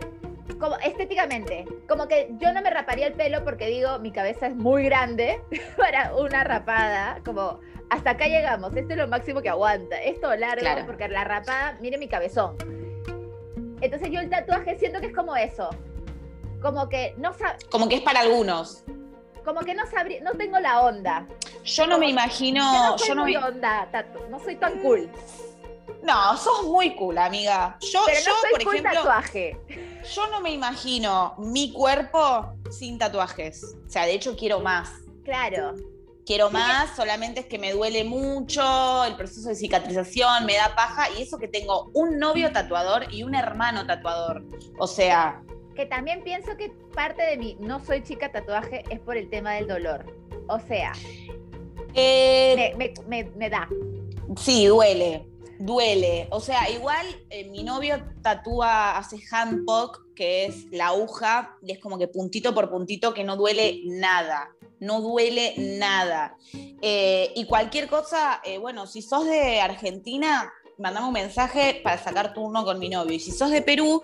como 0.60 0.76
estéticamente, 0.78 1.66
como 1.88 2.08
que 2.10 2.30
yo 2.40 2.52
no 2.54 2.62
me 2.62 2.70
raparía 2.70 3.08
el 3.08 3.14
pelo 3.14 3.44
porque 3.46 3.68
digo, 3.68 4.00
mi 4.00 4.12
cabeza 4.12 4.48
es 4.48 4.56
muy 4.56 4.84
grande 4.84 5.42
para 5.78 6.14
una 6.16 6.44
rapada, 6.44 7.20
como 7.26 7.60
hasta 7.90 8.12
acá 8.12 8.26
llegamos, 8.28 8.76
esto 8.76 8.92
es 8.94 8.98
lo 8.98 9.08
máximo 9.08 9.42
que 9.42 9.50
aguanta, 9.50 10.02
esto 10.02 10.36
largo, 10.36 10.62
Claro. 10.62 10.86
porque 10.86 11.08
la 11.08 11.24
rapada, 11.24 11.78
mire 11.80 11.98
mi 11.98 12.08
cabezón. 12.10 12.56
Entonces 13.82 14.10
yo 14.12 14.20
el 14.20 14.30
tatuaje 14.30 14.78
siento 14.80 15.00
que 15.00 15.08
es 15.08 15.16
como 15.16 15.36
eso, 15.36 15.70
como 16.62 16.90
que 16.90 17.14
no 17.18 17.34
sab- 17.34 17.58
Como 17.70 17.88
que 17.90 17.96
es 17.96 18.02
para 18.02 18.22
algunos. 18.22 18.84
Como 19.44 19.62
que 19.62 19.74
no 19.74 19.86
sabría, 19.88 20.22
no 20.22 20.32
tengo 20.34 20.60
la 20.60 20.82
onda. 20.82 21.28
Yo 21.64 21.88
no 21.88 21.98
me 21.98 22.10
imagino. 22.10 22.62
yo 22.62 22.84
no 22.92 22.98
soy 22.98 23.08
Yo 23.10 23.16
no, 23.16 23.22
muy 23.24 23.32
me- 23.34 23.44
onda, 23.44 23.90
no 24.30 24.40
soy 24.40 24.56
tan 24.56 24.80
cool. 24.82 25.10
no, 26.04 26.38
sos 26.38 26.64
muy 26.66 26.96
cool, 26.96 27.18
amiga. 27.18 27.78
Yo, 27.82 28.02
Pero 28.06 28.20
yo 28.20 28.32
no 28.32 28.42
soy 28.42 28.50
por 28.52 28.64
cool 28.64 28.76
ejemplo, 28.76 28.94
tatuaje. 29.00 29.58
yo 30.14 30.28
no 30.28 30.40
me 30.42 30.52
imagino 30.52 31.36
mi 31.38 31.72
cuerpo 31.74 32.54
sin 32.70 32.98
tatuajes. 32.98 33.64
O 33.86 33.90
sea, 33.90 34.06
de 34.06 34.14
hecho 34.14 34.36
quiero 34.36 34.60
más. 34.60 34.90
Claro. 35.24 35.74
Quiero 36.26 36.50
más, 36.50 36.96
solamente 36.96 37.42
es 37.42 37.46
que 37.48 37.60
me 37.60 37.74
duele 37.74 38.06
mucho, 38.06 39.04
el 39.04 39.16
proceso 39.18 39.50
de 39.50 39.56
cicatrización 39.56 40.46
me 40.46 40.56
da 40.56 40.74
paja 40.74 41.10
y 41.18 41.22
eso 41.22 41.38
que 41.38 41.50
tengo 41.50 41.92
un 41.94 42.18
novio 42.18 42.50
tatuador 42.54 43.14
y 43.14 43.24
un 43.24 43.36
hermano 43.36 43.86
tatuador. 43.86 44.42
O 44.80 44.88
sea, 44.88 45.42
Que 45.76 45.86
también 45.86 46.24
pienso 46.24 46.56
que 46.58 46.72
parte 46.94 47.24
de 47.24 47.38
mi 47.38 47.56
no 47.60 47.84
soy 47.84 48.04
chica 48.04 48.32
tatuaje 48.32 48.84
es 48.90 49.00
por 49.00 49.18
el 49.18 49.30
tema 49.30 49.54
del 49.54 49.68
dolor. 49.68 50.06
O 50.48 50.60
sea, 50.60 50.92
eh, 51.96 52.74
me, 52.78 52.94
me- 53.08 53.24
me- 53.24 53.32
me 53.36 53.50
da. 53.50 53.68
sí, 54.38 54.66
duele. 54.66 55.28
duele. 55.60 56.28
O 56.32 56.40
sea, 56.40 56.70
igual 56.70 57.06
eh, 57.30 57.50
mi 57.50 57.64
novio 57.64 58.04
tatúa, 58.22 58.98
hace 58.98 59.18
handpoke, 59.32 60.02
que 60.16 60.46
es 60.46 60.66
la 60.72 60.88
aguja, 60.88 61.56
y 61.62 61.72
es 61.72 61.80
como 61.80 61.98
que 61.98 62.08
puntito 62.08 62.54
por 62.54 62.70
puntito 62.70 63.14
que 63.14 63.24
no 63.24 63.36
duele 63.38 63.82
nada. 63.86 64.50
No 64.80 65.00
duele 65.02 65.54
nada. 65.58 66.36
Eh, 66.82 67.32
y 67.36 67.46
cualquier 67.46 67.88
cosa, 67.88 68.42
bueno, 68.60 68.86
si 68.86 69.02
sos 69.02 69.26
de 69.26 69.62
Argentina, 69.62 70.52
mandame 70.78 71.08
un 71.08 71.14
mensaje 71.14 71.80
para 71.84 71.98
sacar 71.98 72.34
turno 72.34 72.66
con 72.66 72.80
mi 72.80 72.90
novio. 72.90 73.14
Y 73.14 73.20
si 73.20 73.32
sos 73.32 73.50
de 73.52 73.62
Perú, 73.62 74.04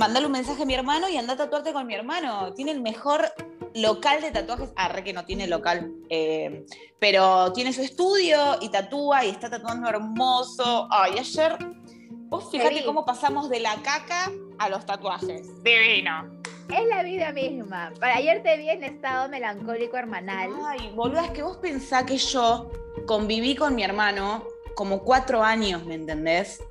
mandale 0.00 0.24
un 0.24 0.32
mensaje 0.32 0.62
a 0.62 0.66
mi 0.66 0.74
hermano 0.74 1.10
y 1.10 1.18
anda 1.18 1.34
a 1.34 1.36
tatuarte 1.36 1.74
con 1.74 1.86
mi 1.86 1.94
hermano. 1.94 2.54
Tiene 2.54 2.70
el 2.72 2.80
mejor 2.80 3.30
local 3.74 4.22
de 4.22 4.30
tatuajes. 4.30 4.70
Ah, 4.74 4.88
re 4.88 5.04
que 5.04 5.12
no 5.12 5.26
tiene 5.26 5.46
local. 5.46 5.92
eh, 6.08 6.64
pero 6.98 7.52
tiene 7.52 7.72
su 7.72 7.82
estudio 7.82 8.56
y 8.62 8.70
tatúa 8.70 9.26
y 9.26 9.28
está 9.28 9.50
tatuando 9.50 9.88
hermoso. 9.88 10.88
Ay, 10.90 11.18
ayer. 11.18 11.56
Vos 12.30 12.50
fíjate 12.50 12.82
cómo 12.84 13.04
pasamos 13.04 13.50
de 13.50 13.60
la 13.60 13.74
caca 13.82 14.32
a 14.58 14.68
los 14.70 14.86
tatuajes. 14.86 15.62
Divino. 15.62 16.40
Es 16.74 16.86
la 16.88 17.02
vida 17.02 17.32
misma. 17.32 17.92
Para 18.00 18.16
ayer 18.16 18.42
te 18.42 18.56
vi 18.56 18.70
en 18.70 18.84
estado 18.84 19.28
melancólico 19.28 19.98
hermanal. 19.98 20.50
Ay, 20.64 20.92
boluda, 20.94 21.26
es 21.26 21.30
que 21.32 21.42
vos 21.42 21.58
pensás 21.58 22.04
que 22.04 22.16
yo 22.16 22.70
conviví 23.06 23.54
con 23.54 23.74
mi 23.74 23.82
hermano 23.82 24.44
como 24.74 25.02
cuatro 25.02 25.42
años, 25.42 25.84
¿me 25.84 25.94
entendés? 25.96 26.62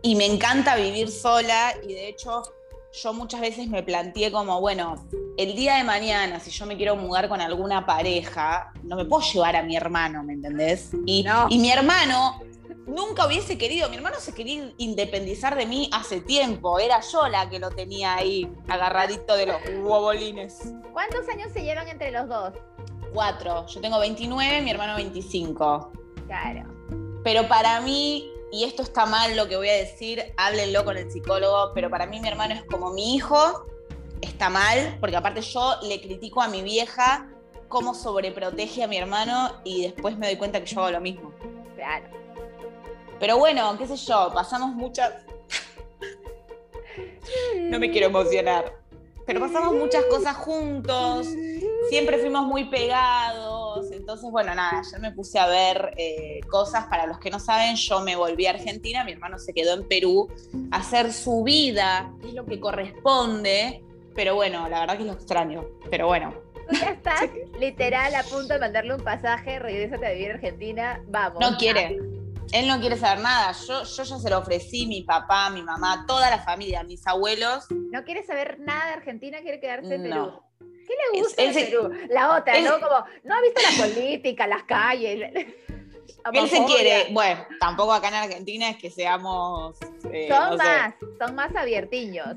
Y 0.00 0.14
me 0.14 0.24
encanta 0.26 0.76
vivir 0.76 1.10
sola 1.10 1.74
y 1.82 1.92
de 1.92 2.08
hecho 2.08 2.42
yo 2.92 3.12
muchas 3.14 3.40
veces 3.40 3.68
me 3.68 3.82
planteé 3.82 4.30
como, 4.30 4.60
bueno, 4.60 4.96
el 5.38 5.54
día 5.56 5.76
de 5.76 5.84
mañana, 5.84 6.40
si 6.40 6.50
yo 6.50 6.66
me 6.66 6.76
quiero 6.76 6.94
mudar 6.96 7.28
con 7.28 7.40
alguna 7.40 7.86
pareja, 7.86 8.72
no 8.82 8.96
me 8.96 9.04
puedo 9.04 9.22
llevar 9.22 9.56
a 9.56 9.62
mi 9.62 9.76
hermano, 9.76 10.22
¿me 10.22 10.34
entendés? 10.34 10.90
Y, 11.06 11.22
No. 11.22 11.46
y 11.48 11.58
mi 11.58 11.70
hermano 11.70 12.40
nunca 12.86 13.26
hubiese 13.26 13.56
querido, 13.56 13.88
mi 13.88 13.96
hermano 13.96 14.16
se 14.18 14.34
quería 14.34 14.72
independizar 14.76 15.56
de 15.56 15.64
mí 15.66 15.88
hace 15.92 16.20
tiempo, 16.20 16.78
era 16.78 17.00
yo 17.00 17.28
la 17.28 17.48
que 17.48 17.58
lo 17.58 17.70
tenía 17.70 18.14
ahí 18.14 18.50
agarradito 18.68 19.34
de 19.36 19.46
los 19.46 19.56
huevolines. 19.82 20.58
¿Cuántos 20.92 21.26
años 21.28 21.50
se 21.52 21.62
llevan 21.62 21.88
entre 21.88 22.10
los 22.10 22.28
dos? 22.28 22.52
Cuatro. 23.14 23.66
Yo 23.66 23.80
tengo 23.80 23.98
29, 24.00 24.60
mi 24.62 24.70
hermano 24.70 24.96
25. 24.96 25.92
Claro. 26.26 26.68
Pero 27.24 27.46
para 27.46 27.80
mí, 27.80 28.28
y 28.52 28.64
esto 28.64 28.82
está 28.82 29.06
mal 29.06 29.34
lo 29.34 29.48
que 29.48 29.56
voy 29.56 29.70
a 29.70 29.74
decir, 29.74 30.32
háblenlo 30.36 30.84
con 30.84 30.98
el 30.98 31.10
psicólogo, 31.10 31.72
pero 31.74 31.88
para 31.88 32.06
mí 32.06 32.20
mi 32.20 32.28
hermano 32.28 32.52
es 32.52 32.62
como 32.64 32.90
mi 32.92 33.16
hijo, 33.16 33.64
está 34.20 34.50
mal, 34.50 34.98
porque 35.00 35.16
aparte 35.16 35.40
yo 35.40 35.76
le 35.82 36.02
critico 36.02 36.42
a 36.42 36.48
mi 36.48 36.62
vieja 36.62 37.28
cómo 37.68 37.94
sobreprotege 37.94 38.84
a 38.84 38.86
mi 38.86 38.98
hermano 38.98 39.62
y 39.64 39.84
después 39.84 40.18
me 40.18 40.26
doy 40.26 40.36
cuenta 40.36 40.60
que 40.60 40.66
yo 40.66 40.82
hago 40.82 40.90
lo 40.90 41.00
mismo. 41.00 41.32
Claro. 41.74 42.04
Pero 43.18 43.38
bueno, 43.38 43.76
qué 43.78 43.86
sé 43.86 43.96
yo, 43.96 44.30
pasamos 44.34 44.74
muchas... 44.74 45.14
No 47.56 47.78
me 47.78 47.90
quiero 47.90 48.08
emocionar. 48.08 48.76
Pero 49.24 49.40
pasamos 49.40 49.72
muchas 49.72 50.04
cosas 50.04 50.36
juntos, 50.36 51.26
siempre 51.88 52.18
fuimos 52.18 52.44
muy 52.44 52.64
pegados. 52.64 53.51
Entonces, 54.12 54.30
bueno, 54.30 54.54
nada, 54.54 54.80
ayer 54.80 55.00
me 55.00 55.10
puse 55.10 55.38
a 55.38 55.46
ver 55.46 55.94
eh, 55.96 56.40
cosas. 56.50 56.84
Para 56.84 57.06
los 57.06 57.18
que 57.18 57.30
no 57.30 57.40
saben, 57.40 57.76
yo 57.76 58.02
me 58.02 58.14
volví 58.14 58.44
a 58.44 58.50
Argentina, 58.50 59.04
mi 59.04 59.12
hermano 59.12 59.38
se 59.38 59.54
quedó 59.54 59.72
en 59.72 59.88
Perú 59.88 60.28
a 60.70 60.76
hacer 60.76 61.14
su 61.14 61.42
vida, 61.42 62.12
que 62.20 62.28
es 62.28 62.34
lo 62.34 62.44
que 62.44 62.60
corresponde. 62.60 63.82
Pero 64.14 64.34
bueno, 64.34 64.68
la 64.68 64.80
verdad 64.80 64.98
que 64.98 65.04
lo 65.04 65.14
extraño. 65.14 65.64
Pero 65.88 66.08
bueno, 66.08 66.34
Tú 66.68 66.76
ya 66.76 66.90
estás 66.90 67.22
literal 67.58 68.14
a 68.14 68.22
punto 68.22 68.52
de 68.52 68.60
mandarle 68.60 68.94
un 68.96 69.02
pasaje, 69.02 69.58
regrésate 69.58 70.06
a 70.06 70.10
vivir 70.10 70.32
a 70.32 70.34
Argentina, 70.34 71.02
vamos. 71.06 71.40
no 71.40 71.56
quiere. 71.56 71.98
Él 72.52 72.68
no 72.68 72.80
quiere 72.80 72.98
saber 72.98 73.22
nada. 73.22 73.52
Yo, 73.66 73.84
yo 73.84 74.02
ya 74.02 74.18
se 74.18 74.28
lo 74.28 74.38
ofrecí, 74.40 74.86
mi 74.86 75.04
papá, 75.04 75.48
mi 75.48 75.62
mamá, 75.62 76.04
toda 76.06 76.28
la 76.28 76.40
familia, 76.40 76.84
mis 76.84 77.06
abuelos. 77.06 77.64
No 77.70 78.04
quiere 78.04 78.22
saber 78.24 78.60
nada 78.60 78.88
de 78.88 78.92
Argentina, 78.92 79.40
quiere 79.40 79.58
quedarse 79.58 79.94
en 79.94 80.02
Perú. 80.02 80.32
¿Qué 81.12 81.16
le 81.16 81.22
gusta 81.22 81.52
se- 81.52 81.64
Perú? 81.66 81.90
La 82.10 82.36
otra, 82.36 82.60
¿no? 82.60 82.72
Como, 82.74 83.04
no 83.24 83.34
ha 83.34 83.40
visto 83.42 83.60
la 83.62 83.86
política, 83.86 84.46
las 84.46 84.62
calles. 84.64 85.30
Él 86.32 86.48
se 86.48 86.64
quiere, 86.66 87.08
bueno, 87.10 87.44
tampoco 87.58 87.92
acá 87.92 88.06
en 88.08 88.14
Argentina 88.14 88.70
es 88.70 88.76
que 88.76 88.90
seamos... 88.90 89.76
eh, 90.12 90.28
Son 90.28 90.50
no 90.50 90.56
sé. 90.56 90.56
más, 90.62 90.94
son 91.18 91.34
más 91.34 91.56
abiertiños. 91.56 92.36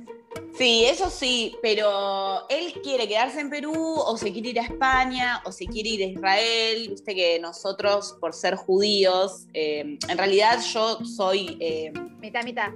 Sí, 0.58 0.86
eso 0.86 1.10
sí, 1.12 1.56
pero 1.62 2.48
él 2.50 2.74
quiere 2.82 3.08
quedarse 3.08 3.40
en 3.42 3.50
Perú 3.52 3.74
o 3.76 4.18
se 4.18 4.32
quiere 4.34 4.50
ir 4.50 4.60
a 4.60 4.64
España 4.64 5.42
o 5.46 5.52
se 5.52 5.68
quiere 5.68 5.90
ir 5.90 6.02
a 6.02 6.06
Israel. 6.06 6.88
Viste 6.90 7.14
que 7.14 7.40
nosotros, 7.40 8.18
por 8.20 8.34
ser 8.34 8.56
judíos, 8.56 9.46
eh, 9.54 10.00
en 10.10 10.18
realidad 10.18 10.60
yo 10.74 11.06
soy... 11.06 11.56
eh, 11.60 11.92
Mitad, 12.20 12.44
mitad. 12.44 12.72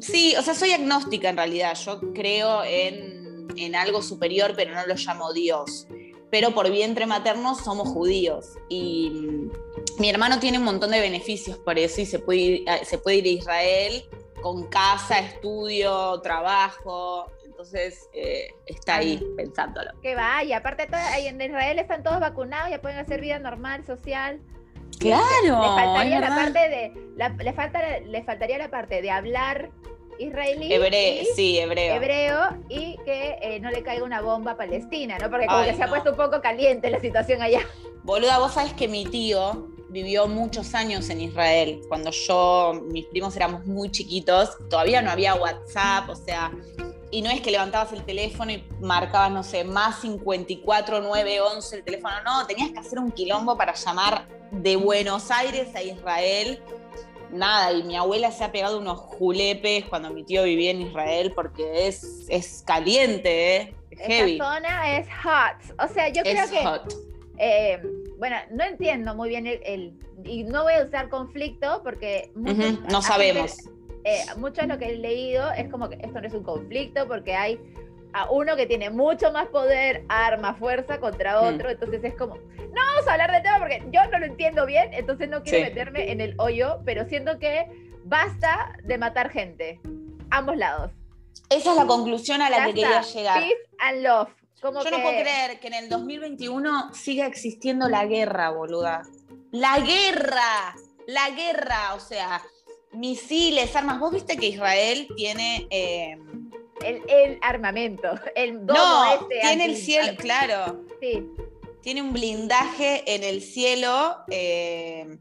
sí, 0.00 0.36
o 0.38 0.42
sea, 0.42 0.54
soy 0.54 0.70
agnóstica 0.72 1.28
en 1.30 1.36
realidad. 1.38 1.74
Yo 1.84 2.00
creo 2.12 2.62
en, 2.62 3.19
en 3.56 3.74
algo 3.76 4.02
superior, 4.02 4.52
pero 4.56 4.74
no 4.74 4.86
lo 4.86 4.94
llamo 4.94 5.32
Dios. 5.32 5.86
Pero 6.30 6.52
por 6.52 6.70
vientre 6.70 7.06
materno 7.06 7.54
somos 7.56 7.88
judíos. 7.88 8.56
Y 8.68 9.10
mm, 9.10 9.50
mi 10.00 10.08
hermano 10.10 10.38
tiene 10.38 10.58
un 10.58 10.64
montón 10.64 10.90
de 10.92 11.00
beneficios 11.00 11.58
por 11.58 11.78
eso 11.78 12.00
y 12.00 12.06
se 12.06 12.18
puede 12.20 12.38
ir, 12.38 12.70
a- 12.70 12.84
se 12.84 12.98
puede 12.98 13.16
ir 13.18 13.24
a 13.26 13.28
Israel 13.30 14.04
con 14.42 14.66
casa, 14.68 15.18
estudio, 15.18 16.20
trabajo. 16.20 17.26
Entonces 17.44 18.08
eh, 18.14 18.48
está 18.66 18.96
ahí 18.96 19.20
pensándolo. 19.36 19.90
Que 20.02 20.14
vaya, 20.14 20.58
aparte 20.58 20.88
en 21.18 21.40
Israel 21.42 21.78
están 21.78 22.02
todos 22.02 22.20
vacunados, 22.20 22.70
ya 22.70 22.80
pueden 22.80 22.98
hacer 22.98 23.20
vida 23.20 23.38
normal, 23.38 23.84
social. 23.84 24.40
Claro. 24.98 25.20
le 25.42 25.50
faltaría 25.52 26.20
la 26.20 26.28
parte 26.28 26.58
de, 26.68 26.92
la- 27.16 27.28
le, 27.30 27.52
falta, 27.52 27.98
le 28.00 28.22
faltaría 28.24 28.58
la 28.58 28.70
parte 28.70 29.02
de 29.02 29.10
hablar 29.10 29.70
israelí 30.20 30.72
Hebreo, 30.72 31.22
y 31.22 31.26
sí, 31.34 31.58
hebreo. 31.58 31.94
hebreo 31.94 32.40
y 32.68 32.96
que 33.04 33.38
eh, 33.40 33.60
no 33.60 33.70
le 33.70 33.82
caiga 33.82 34.04
una 34.04 34.20
bomba 34.20 34.52
a 34.52 34.56
Palestina, 34.56 35.18
¿no? 35.18 35.30
Porque 35.30 35.46
como 35.46 35.58
Ay, 35.58 35.70
que 35.70 35.76
se 35.76 35.82
ha 35.82 35.88
puesto 35.88 36.10
un 36.10 36.16
poco 36.16 36.40
caliente 36.40 36.90
la 36.90 37.00
situación 37.00 37.42
allá. 37.42 37.60
Boluda, 38.02 38.38
vos 38.38 38.54
sabés 38.54 38.72
que 38.72 38.88
mi 38.88 39.04
tío 39.04 39.68
vivió 39.90 40.26
muchos 40.26 40.74
años 40.74 41.10
en 41.10 41.20
Israel. 41.20 41.80
Cuando 41.88 42.10
yo, 42.10 42.80
mis 42.90 43.06
primos 43.06 43.36
éramos 43.36 43.66
muy 43.66 43.90
chiquitos, 43.90 44.56
todavía 44.68 45.02
no 45.02 45.10
había 45.10 45.34
WhatsApp, 45.34 46.08
o 46.08 46.16
sea, 46.16 46.52
y 47.10 47.22
no 47.22 47.30
es 47.30 47.40
que 47.40 47.50
levantabas 47.50 47.92
el 47.92 48.04
teléfono 48.04 48.52
y 48.52 48.64
marcabas, 48.80 49.32
no 49.32 49.42
sé, 49.42 49.64
más 49.64 50.00
54 50.00 51.00
9 51.00 51.40
11 51.40 51.76
el 51.76 51.84
teléfono, 51.84 52.14
no, 52.24 52.46
tenías 52.46 52.70
que 52.70 52.78
hacer 52.78 52.98
un 52.98 53.10
quilombo 53.10 53.56
para 53.56 53.74
llamar 53.74 54.28
de 54.52 54.76
Buenos 54.76 55.30
Aires 55.30 55.74
a 55.74 55.82
Israel. 55.82 56.62
Nada, 57.32 57.72
y 57.72 57.82
mi 57.84 57.96
abuela 57.96 58.30
se 58.32 58.42
ha 58.44 58.52
pegado 58.52 58.78
unos 58.78 58.98
julepes 58.98 59.84
cuando 59.86 60.10
mi 60.10 60.24
tío 60.24 60.42
vivía 60.44 60.70
en 60.72 60.82
Israel 60.82 61.32
porque 61.34 61.86
es, 61.86 62.26
es 62.28 62.62
caliente, 62.66 63.56
¿eh? 63.56 63.74
Es 63.90 64.00
heavy. 64.00 64.34
Esa 64.36 64.54
zona 64.54 64.98
es 64.98 65.06
hot. 65.22 65.78
O 65.84 65.92
sea, 65.92 66.08
yo 66.08 66.22
creo 66.22 66.44
Es 66.44 66.50
que 66.50 66.64
hot. 66.64 66.92
eh, 67.38 67.80
bueno, 68.18 68.36
no 68.50 68.64
entiendo 68.64 69.14
muy 69.14 69.28
bien 69.28 69.46
el, 69.46 69.60
el- 69.64 69.94
y 70.24 70.44
no 70.44 70.64
voy 70.64 70.74
a 70.74 70.84
usar 70.84 71.08
conflicto 71.08 71.80
porque 71.82 72.30
muchos- 72.34 72.80
no 72.90 73.00
sabemos. 73.02 73.56
gente- 73.56 73.70
eh, 74.04 74.22
mucho 74.38 74.62
de 74.62 74.66
lo 74.66 74.78
que 74.78 74.86
he 74.86 74.96
leído 74.96 75.50
es 75.52 75.70
como 75.70 75.88
que 75.88 75.96
esto 75.96 76.20
no 76.20 76.26
es 76.26 76.34
un 76.34 76.42
conflicto 76.42 77.06
porque 77.06 77.34
hay 77.34 77.58
a 78.12 78.30
uno 78.30 78.56
que 78.56 78.66
tiene 78.66 78.90
mucho 78.90 79.32
más 79.32 79.46
poder, 79.48 80.04
arma, 80.08 80.54
fuerza 80.54 80.98
contra 81.00 81.40
Mm. 81.40 81.54
otro, 81.54 81.70
entonces 81.70 82.02
es 82.04 82.14
como, 82.14 82.36
no 82.36 82.86
vamos 82.94 83.06
a 83.08 83.12
hablar 83.12 83.30
del 83.32 83.42
tema 83.42 83.58
porque 83.58 83.82
yo 83.92 84.00
no 84.10 84.18
lo 84.18 84.26
entiendo 84.26 84.66
bien, 84.66 84.92
entonces 84.94 85.28
no 85.28 85.42
quiero 85.42 85.58
Sí. 85.58 85.64
meterme 85.64 86.10
en 86.12 86.20
el 86.20 86.34
hoyo, 86.38 86.80
pero 86.84 87.06
siento 87.08 87.38
que 87.38 87.66
basta 88.04 88.76
de 88.84 88.98
matar 88.98 89.30
gente, 89.30 89.80
ambos 90.30 90.56
lados. 90.56 90.92
Esa 91.48 91.70
es 91.70 91.76
la 91.76 91.86
conclusión 91.86 92.42
a 92.42 92.50
la 92.50 92.66
que 92.66 92.74
quería 92.74 93.02
llegar. 93.02 93.40
Peace 93.40 93.56
and 93.78 94.02
love. 94.02 94.28
Como 94.60 94.80
Yo 94.80 94.84
que- 94.84 94.90
no 94.90 95.02
puedo 95.02 95.20
creer 95.20 95.58
que 95.58 95.68
en 95.68 95.74
el 95.74 95.88
2021 95.88 96.92
siga 96.92 97.26
existiendo 97.26 97.88
la 97.88 98.04
guerra, 98.06 98.50
boluda. 98.50 99.02
¡La 99.52 99.78
guerra! 99.80 100.74
La 101.06 101.30
guerra, 101.30 101.94
o 101.94 102.00
sea, 102.00 102.42
misiles, 102.92 103.74
armas. 103.74 103.98
Vos 103.98 104.12
viste 104.12 104.36
que 104.36 104.46
Israel 104.48 105.08
tiene. 105.16 105.66
eh, 105.70 106.18
El, 106.84 107.02
el 107.08 107.38
armamento, 107.42 108.08
el 108.34 108.64
domo 108.66 108.78
no, 108.78 109.12
este 109.14 109.40
tiene 109.40 109.64
el 109.66 109.76
cielo, 109.76 110.08
anti- 110.10 110.22
claro. 110.22 110.84
Sí, 111.00 111.26
Tiene 111.82 112.02
un 112.02 112.12
blindaje 112.12 113.02
en 113.14 113.22
el 113.24 113.42
cielo. 113.42 114.18
eh, 114.30 115.18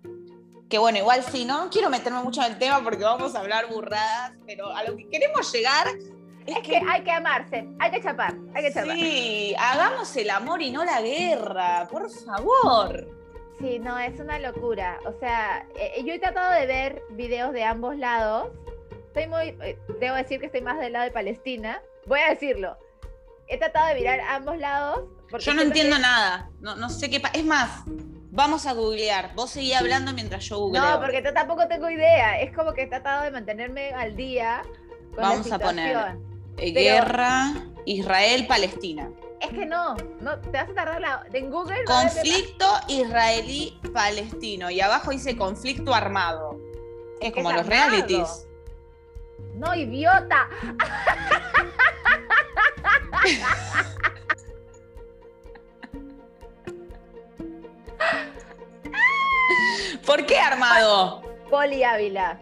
que 0.69 0.77
bueno, 0.77 0.99
igual 0.99 1.23
sí, 1.23 1.45
no 1.45 1.69
quiero 1.71 1.89
meterme 1.89 2.21
mucho 2.21 2.41
en 2.43 2.51
el 2.53 2.59
tema 2.59 2.83
porque 2.83 3.03
vamos 3.03 3.33
a 3.35 3.39
hablar 3.39 3.67
burradas, 3.69 4.33
pero 4.45 4.67
a 4.75 4.83
lo 4.83 4.95
que 4.95 5.07
queremos 5.09 5.51
llegar 5.51 5.87
es, 6.45 6.55
es 6.57 6.59
que 6.59 6.77
hay 6.87 7.03
que 7.03 7.09
amarse, 7.11 7.67
hay 7.79 7.89
que 7.91 8.01
chapar, 8.01 8.35
hay 8.53 8.63
que 8.65 8.71
chapar. 8.73 8.95
Sí, 8.95 9.55
hagamos 9.57 10.15
el 10.15 10.29
amor 10.29 10.61
y 10.61 10.69
no 10.69 10.85
la 10.85 11.01
guerra, 11.01 11.87
por 11.89 12.07
favor. 12.11 13.07
Sí, 13.59 13.79
no, 13.79 13.97
es 13.99 14.19
una 14.19 14.37
locura. 14.39 14.99
O 15.05 15.19
sea, 15.19 15.67
eh, 15.75 16.01
yo 16.05 16.13
he 16.13 16.19
tratado 16.19 16.53
de 16.53 16.65
ver 16.67 17.01
videos 17.11 17.51
de 17.51 17.63
ambos 17.63 17.97
lados. 17.97 18.49
Estoy 19.09 19.27
muy, 19.27 19.57
eh, 19.61 19.77
debo 19.99 20.15
decir 20.15 20.39
que 20.39 20.47
estoy 20.47 20.61
más 20.61 20.79
del 20.79 20.93
lado 20.93 21.05
de 21.05 21.11
Palestina. 21.11 21.81
Voy 22.05 22.19
a 22.19 22.29
decirlo. 22.29 22.77
He 23.47 23.57
tratado 23.57 23.87
de 23.87 23.95
mirar 23.95 24.19
ambos 24.21 24.57
lados. 24.57 25.03
Yo 25.39 25.53
no 25.53 25.61
que- 25.61 25.67
entiendo 25.67 25.97
nada, 25.99 26.49
no, 26.59 26.75
no 26.75 26.89
sé 26.89 27.09
qué 27.09 27.19
pasa. 27.19 27.37
Es 27.37 27.45
más, 27.45 27.83
Vamos 28.31 28.65
a 28.67 28.73
googlear. 28.73 29.33
Vos 29.35 29.49
seguí 29.49 29.73
hablando 29.73 30.13
mientras 30.13 30.45
yo 30.45 30.59
googleo. 30.59 30.83
No, 30.83 30.99
porque 30.99 31.23
yo 31.23 31.33
tampoco 31.33 31.67
tengo 31.67 31.89
idea. 31.89 32.39
Es 32.39 32.55
como 32.55 32.73
que 32.73 32.83
he 32.83 32.87
tratado 32.87 33.23
de 33.23 33.31
mantenerme 33.31 33.91
al 33.91 34.15
día 34.15 34.61
con 35.15 35.23
Vamos 35.23 35.47
la 35.47 35.55
a 35.55 35.59
poner 35.59 35.97
eh, 36.57 36.71
guerra 36.71 37.53
Israel-Palestina. 37.85 39.09
Es 39.41 39.49
que 39.49 39.65
no, 39.65 39.95
no, 40.19 40.39
te 40.39 40.51
vas 40.51 40.69
a 40.69 40.73
tardar 40.73 41.01
la, 41.01 41.25
en 41.33 41.49
Google. 41.49 41.83
Conflicto 41.85 42.65
israelí-palestino. 42.87 44.69
Y 44.69 44.79
abajo 44.79 45.11
dice 45.11 45.35
conflicto 45.35 45.93
armado. 45.93 46.59
Es 47.21 47.33
como 47.33 47.51
los 47.51 47.65
realities. 47.65 48.45
No, 49.55 49.75
idiota. 49.75 50.48
¿Por 60.05 60.25
qué 60.25 60.39
armado? 60.39 61.22
Poli 61.50 61.84
Ávila. 61.84 62.39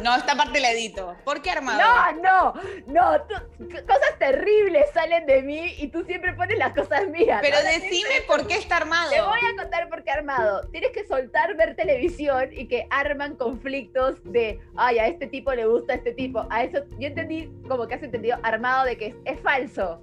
No, 0.00 0.14
esta 0.16 0.34
parte 0.36 0.60
la 0.60 0.70
edito. 0.72 1.16
¿Por 1.24 1.42
qué 1.42 1.50
armado? 1.50 1.80
No, 1.80 2.22
no, 2.22 2.54
no. 2.86 3.22
tú- 3.22 3.66
cosas 3.86 4.18
terribles 4.18 4.84
salen 4.94 5.26
de 5.26 5.42
mí 5.42 5.74
y 5.78 5.88
tú 5.88 6.02
siempre 6.04 6.32
pones 6.34 6.56
las 6.58 6.72
cosas 6.74 7.06
mías. 7.08 7.40
Pero 7.42 7.56
Ahora 7.56 7.70
decime 7.70 8.22
por 8.26 8.46
qué 8.46 8.54
está 8.54 8.76
armado. 8.78 9.10
Te 9.10 9.20
voy 9.20 9.38
a 9.52 9.56
contar 9.62 9.88
por 9.88 10.02
qué 10.04 10.10
armado. 10.10 10.62
Tienes 10.70 10.90
que 10.92 11.06
soltar 11.06 11.54
ver 11.56 11.74
televisión 11.76 12.48
y 12.52 12.68
que 12.68 12.86
arman 12.90 13.36
conflictos 13.36 14.16
de, 14.24 14.60
ay, 14.76 14.98
a 14.98 15.06
este 15.06 15.26
tipo 15.26 15.52
le 15.52 15.66
gusta 15.66 15.92
a 15.94 15.96
este 15.96 16.12
tipo. 16.12 16.46
A 16.50 16.62
eso 16.64 16.78
yo 16.98 17.08
entendí 17.08 17.50
como 17.68 17.86
que 17.86 17.94
has 17.94 18.02
entendido 18.02 18.38
armado 18.42 18.84
de 18.84 18.96
que 18.96 19.06
es, 19.08 19.14
es 19.24 19.40
falso. 19.40 20.00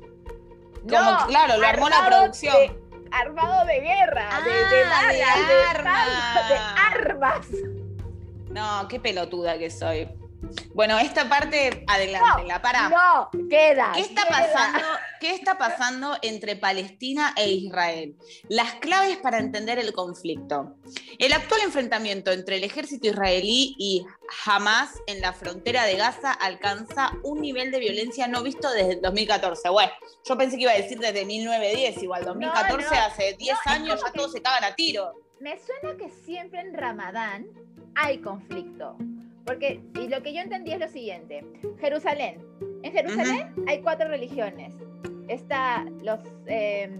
Como, 0.87 1.01
No, 1.01 1.27
claro, 1.27 1.57
lo 1.57 1.65
armó 1.67 1.89
la 1.89 2.05
producción. 2.05 2.55
de- 2.55 2.85
armado 3.11 3.65
de 3.65 3.79
guerra, 3.79 4.29
de, 4.43 4.51
de 4.51 4.59
Ah, 4.59 4.69
de 4.69 4.83
balas, 4.83 5.47
de, 5.47 5.53
armas. 5.69 6.07
armas, 6.07 6.49
de 6.49 6.55
armas. 6.99 7.47
No, 8.55 8.87
qué 8.87 8.99
pelotuda 9.01 9.57
que 9.57 9.69
soy. 9.69 10.07
Bueno, 10.75 10.97
esta 10.99 11.27
parte, 11.27 11.83
adelántenla, 11.87 12.61
para. 12.61 12.87
No, 12.89 13.29
queda. 13.49 13.91
¿Qué 13.95 14.01
está 14.01 14.23
queda. 14.23 14.29
pasando? 14.53 14.79
¿Qué 15.19 15.31
está 15.33 15.57
pasando 15.57 16.17
entre 16.21 16.55
Palestina 16.55 17.33
e 17.35 17.49
Israel? 17.49 18.15
Las 18.47 18.75
claves 18.75 19.17
para 19.17 19.39
entender 19.39 19.79
el 19.79 19.91
conflicto. 19.91 20.75
El 21.17 21.33
actual 21.33 21.61
enfrentamiento 21.63 22.31
entre 22.31 22.57
el 22.57 22.63
ejército 22.63 23.07
israelí 23.07 23.75
y 23.79 24.05
Hamas 24.45 24.91
en 25.07 25.19
la 25.21 25.33
frontera 25.33 25.83
de 25.85 25.95
Gaza 25.97 26.31
alcanza 26.31 27.11
un 27.23 27.41
nivel 27.41 27.71
de 27.71 27.79
violencia 27.79 28.27
no 28.27 28.41
visto 28.43 28.71
desde 28.71 28.93
el 28.93 29.01
2014. 29.01 29.67
Bueno, 29.69 29.91
yo 30.23 30.37
pensé 30.37 30.55
que 30.57 30.63
iba 30.63 30.71
a 30.71 30.75
decir 30.77 30.99
desde 30.99 31.25
1910, 31.25 32.03
igual 32.03 32.23
2014 32.23 32.95
no. 32.95 33.01
hace 33.01 33.33
10 33.33 33.53
No, 33.55 33.59
es 33.59 33.67
años 33.79 34.01
ya 34.05 34.11
que- 34.11 34.17
todos 34.19 34.31
se 34.31 34.41
cagan 34.41 34.63
a 34.63 34.75
tiro. 34.75 35.11
Me 35.39 35.57
suena 35.57 35.97
que 35.97 36.09
siempre 36.09 36.59
en 36.59 36.73
Ramadán 36.73 37.47
hay 37.95 38.19
conflicto. 38.19 38.97
Porque, 39.45 39.81
y 39.93 40.07
lo 40.07 40.23
que 40.23 40.33
yo 40.33 40.41
entendí 40.41 40.71
es 40.71 40.79
lo 40.79 40.87
siguiente: 40.87 41.45
Jerusalén. 41.79 42.43
En 42.83 42.91
Jerusalén 42.91 43.53
hay 43.67 43.81
cuatro 43.81 44.07
religiones. 44.07 44.73
Está 45.27 45.85
los 46.01 46.19
eh, 46.47 46.99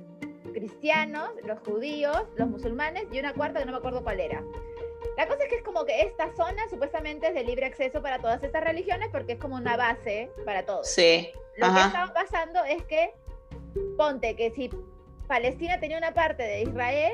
cristianos, 0.53 1.29
los 1.43 1.59
judíos, 1.59 2.23
los 2.37 2.49
musulmanes 2.49 3.05
y 3.11 3.19
una 3.19 3.33
cuarta 3.33 3.59
que 3.59 3.65
no 3.65 3.71
me 3.71 3.77
acuerdo 3.79 4.03
cuál 4.03 4.19
era. 4.19 4.43
La 5.17 5.27
cosa 5.27 5.43
es 5.43 5.49
que 5.49 5.55
es 5.55 5.63
como 5.63 5.85
que 5.85 6.01
esta 6.01 6.33
zona 6.35 6.67
supuestamente 6.69 7.27
es 7.27 7.33
de 7.33 7.43
libre 7.43 7.65
acceso 7.65 8.01
para 8.01 8.19
todas 8.19 8.43
estas 8.43 8.63
religiones 8.63 9.09
porque 9.11 9.33
es 9.33 9.39
como 9.39 9.55
una 9.55 9.77
base 9.77 10.29
para 10.45 10.65
todos. 10.65 10.87
Sí. 10.87 11.29
Lo 11.57 11.67
Ajá. 11.67 11.75
que 11.75 11.87
estaba 11.87 12.13
pasando 12.13 12.63
es 12.65 12.83
que, 12.83 13.13
ponte 13.97 14.35
que 14.35 14.51
si 14.51 14.69
Palestina 15.27 15.79
tenía 15.79 15.97
una 15.97 16.13
parte 16.13 16.43
de 16.43 16.63
Israel, 16.63 17.13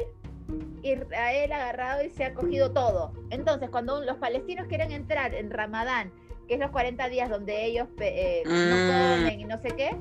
Israel 0.83 1.51
ha 1.51 1.55
agarrado 1.57 2.03
y 2.03 2.09
se 2.09 2.25
ha 2.25 2.33
cogido 2.33 2.71
todo. 2.71 3.13
Entonces, 3.29 3.69
cuando 3.69 4.01
los 4.01 4.17
palestinos 4.17 4.67
quieren 4.67 4.91
entrar 4.91 5.33
en 5.33 5.51
Ramadán, 5.51 6.11
que 6.47 6.55
es 6.55 6.59
los 6.59 6.71
40 6.71 7.07
días 7.09 7.29
donde 7.29 7.65
ellos 7.65 7.87
eh, 7.99 8.43
no 8.45 8.75
Mm. 8.77 8.87
comen 8.87 9.39
y 9.39 9.45
no 9.45 9.57
sé 9.59 9.69
qué, 9.69 9.95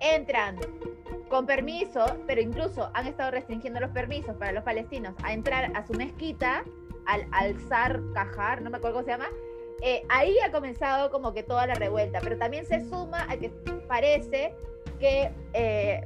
entran 0.00 0.56
con 1.28 1.46
permiso, 1.46 2.04
pero 2.26 2.40
incluso 2.40 2.90
han 2.94 3.06
estado 3.06 3.30
restringiendo 3.30 3.80
los 3.80 3.90
permisos 3.90 4.34
para 4.36 4.52
los 4.52 4.64
palestinos 4.64 5.14
a 5.22 5.32
entrar 5.32 5.70
a 5.74 5.86
su 5.86 5.92
mezquita, 5.94 6.64
al 7.06 7.26
alzar 7.32 8.00
Cajar, 8.14 8.62
no 8.62 8.70
me 8.70 8.76
acuerdo 8.76 8.96
cómo 8.96 9.04
se 9.04 9.10
llama, 9.12 9.28
eh, 9.82 10.02
ahí 10.08 10.36
ha 10.44 10.50
comenzado 10.50 11.10
como 11.10 11.32
que 11.32 11.42
toda 11.42 11.66
la 11.66 11.74
revuelta, 11.74 12.20
pero 12.20 12.36
también 12.38 12.66
se 12.66 12.80
suma 12.88 13.26
a 13.30 13.36
que 13.36 13.50
parece 13.86 14.54
que 14.98 15.30
eh, 15.52 16.04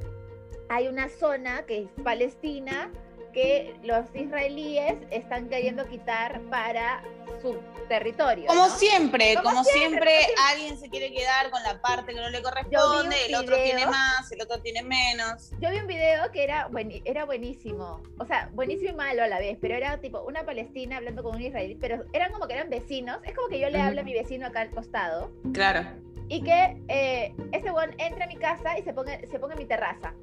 hay 0.69 0.87
una 0.87 1.09
zona 1.09 1.65
que 1.65 1.83
es 1.83 1.89
Palestina 2.03 2.91
que 3.33 3.75
los 3.83 4.05
israelíes 4.15 4.95
están 5.11 5.49
queriendo 5.49 5.85
quitar 5.87 6.39
para 6.49 7.03
su 7.41 7.57
territorio. 7.89 8.45
Como 8.47 8.67
¿no? 8.67 8.69
siempre, 8.77 9.33
Como 9.35 9.49
como, 9.49 9.63
siempre, 9.65 10.19
siempre, 10.19 10.35
alguien 10.49 10.77
se 10.77 10.89
quiere 10.89 11.11
quedar 11.11 11.49
con 11.49 11.61
la 11.63 11.81
parte 11.81 12.13
que 12.13 12.21
no 12.21 12.29
le 12.29 12.41
corresponde, 12.41 13.15
el 13.27 13.35
otro 13.35 13.57
tiene 13.61 13.85
más, 13.85 14.31
el 14.31 14.41
otro 14.41 14.61
tiene 14.61 14.83
menos. 14.83 15.51
Yo 15.59 15.69
vi 15.71 15.77
un 15.79 15.87
video 15.87 16.31
que 16.31 16.43
era, 16.43 16.69
bueni- 16.69 17.01
era 17.05 17.25
buenísimo, 17.25 18.01
o 18.19 18.25
sea, 18.25 18.49
buenísimo 18.53 18.91
y 18.91 18.93
malo 18.93 19.23
a 19.23 19.27
la 19.27 19.39
vez, 19.39 19.57
pero 19.59 19.75
era 19.75 19.99
tipo 19.99 20.21
una 20.21 20.45
palestina 20.45 20.97
hablando 20.97 21.23
con 21.23 21.35
un 21.35 21.41
israelí, 21.41 21.75
pero 21.75 22.05
eran 22.13 22.31
como 22.31 22.47
que 22.47 22.53
eran 22.53 22.69
vecinos, 22.69 23.17
es 23.25 23.33
como 23.35 23.47
que 23.49 23.59
yo 23.59 23.69
le 23.69 23.81
hablo 23.81 24.01
a 24.01 24.03
mi 24.03 24.13
vecino 24.13 24.47
acá 24.47 24.61
al 24.61 24.69
costado, 24.69 25.31
Claro. 25.53 25.85
y 26.29 26.41
que 26.43 26.77
eh, 26.87 27.33
este 27.51 27.71
buen 27.71 27.93
entra 27.99 28.25
a 28.25 28.27
mi 28.27 28.37
casa 28.37 28.77
y 28.79 28.83
se 28.83 28.93
ponga, 28.93 29.19
se 29.29 29.39
ponga 29.39 29.53
en 29.55 29.59
mi 29.59 29.65
terraza. 29.65 30.13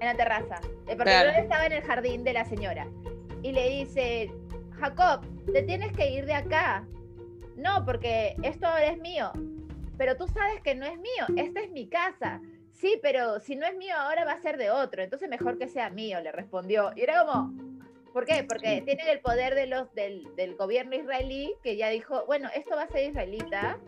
En 0.00 0.06
la 0.06 0.14
terraza. 0.14 0.56
Eh, 0.88 0.96
porque 0.96 1.04
Claro. 1.12 1.30
estaba 1.30 1.66
en 1.66 1.72
el 1.72 1.82
jardín 1.82 2.24
de 2.24 2.32
la 2.32 2.44
señora. 2.44 2.86
Y 3.42 3.52
le 3.52 3.68
dice, 3.68 4.32
Jacob, 4.78 5.20
te 5.52 5.62
tienes 5.62 5.92
que 5.96 6.10
ir 6.10 6.26
de 6.26 6.34
acá. 6.34 6.86
No, 7.56 7.84
porque 7.84 8.34
esto 8.42 8.66
ahora 8.66 8.86
es 8.86 8.98
mío. 8.98 9.30
Pero 9.98 10.16
tú 10.16 10.26
sabes 10.28 10.60
que 10.62 10.74
no 10.74 10.86
es 10.86 10.96
mío. 10.98 11.26
Esta 11.36 11.60
es 11.60 11.70
mi 11.70 11.86
casa. 11.88 12.40
Sí, 12.72 12.98
pero 13.02 13.40
si 13.40 13.56
no 13.56 13.66
es 13.66 13.76
mío 13.76 13.94
ahora 13.98 14.24
va 14.24 14.32
a 14.32 14.40
ser 14.40 14.56
de 14.56 14.70
otro. 14.70 15.02
Entonces 15.02 15.28
mejor 15.28 15.58
que 15.58 15.68
sea 15.68 15.90
mío, 15.90 16.20
le 16.20 16.32
respondió. 16.32 16.92
Y 16.96 17.02
era 17.02 17.26
como, 17.26 17.52
¿por 18.14 18.24
qué? 18.24 18.42
Porque 18.48 18.80
tienen 18.86 19.06
el 19.08 19.20
poder 19.20 19.54
de 19.54 19.66
los, 19.66 19.92
del, 19.94 20.34
del 20.36 20.56
gobierno 20.56 20.96
israelí 20.96 21.52
que 21.62 21.76
ya 21.76 21.90
dijo, 21.90 22.24
bueno, 22.26 22.48
esto 22.54 22.74
va 22.76 22.84
a 22.84 22.88
ser 22.88 23.10
israelita. 23.10 23.78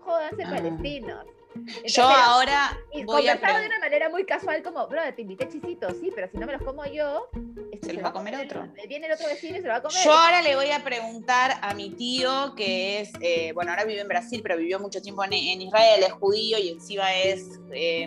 Jódanse 0.00 0.42
Ah. 0.44 0.50
palestinos. 0.50 1.24
Entonces, 1.54 1.94
Yo 1.94 2.04
ahora 2.04 2.78
y 2.92 3.04
voy 3.04 3.28
a 3.28 3.34
conversaba 3.34 3.60
de 3.60 3.66
una 3.66 3.78
manera 3.78 4.08
muy 4.08 4.24
casual, 4.24 4.62
como, 4.62 4.86
bro, 4.88 5.02
te 5.14 5.22
invité 5.22 5.48
chisitos, 5.48 5.94
sí, 6.00 6.10
pero 6.14 6.28
si 6.30 6.38
no 6.38 6.46
me 6.46 6.52
los 6.52 6.62
como 6.62 6.84
yo, 6.86 7.28
este, 7.70 7.88
Se 7.88 7.92
los 7.94 8.04
va 8.04 8.08
a 8.08 8.12
comer 8.12 8.36
otro. 8.36 8.68
Viene 8.88 9.06
el 9.06 9.12
otro 9.12 9.26
vecino 9.26 9.58
y 9.58 9.60
se 9.60 9.66
lo 9.66 9.72
va 9.72 9.76
a 9.76 9.82
comer. 9.82 9.98
Yo 10.04 10.12
ahora 10.12 10.42
le 10.42 10.56
voy 10.56 10.70
a 10.70 10.82
preguntar 10.82 11.58
a 11.60 11.74
mi 11.74 11.90
tío, 11.90 12.54
que 12.56 13.00
es, 13.00 13.12
eh, 13.20 13.52
bueno, 13.54 13.70
ahora 13.70 13.84
vive 13.84 14.00
en 14.00 14.08
Brasil, 14.08 14.40
pero 14.42 14.56
vivió 14.56 14.78
mucho 14.78 15.00
tiempo 15.00 15.24
en, 15.24 15.32
en 15.32 15.62
Israel, 15.62 16.02
es 16.02 16.12
judío 16.12 16.58
y 16.58 16.70
encima 16.70 17.12
es, 17.14 17.60
eh, 17.72 18.06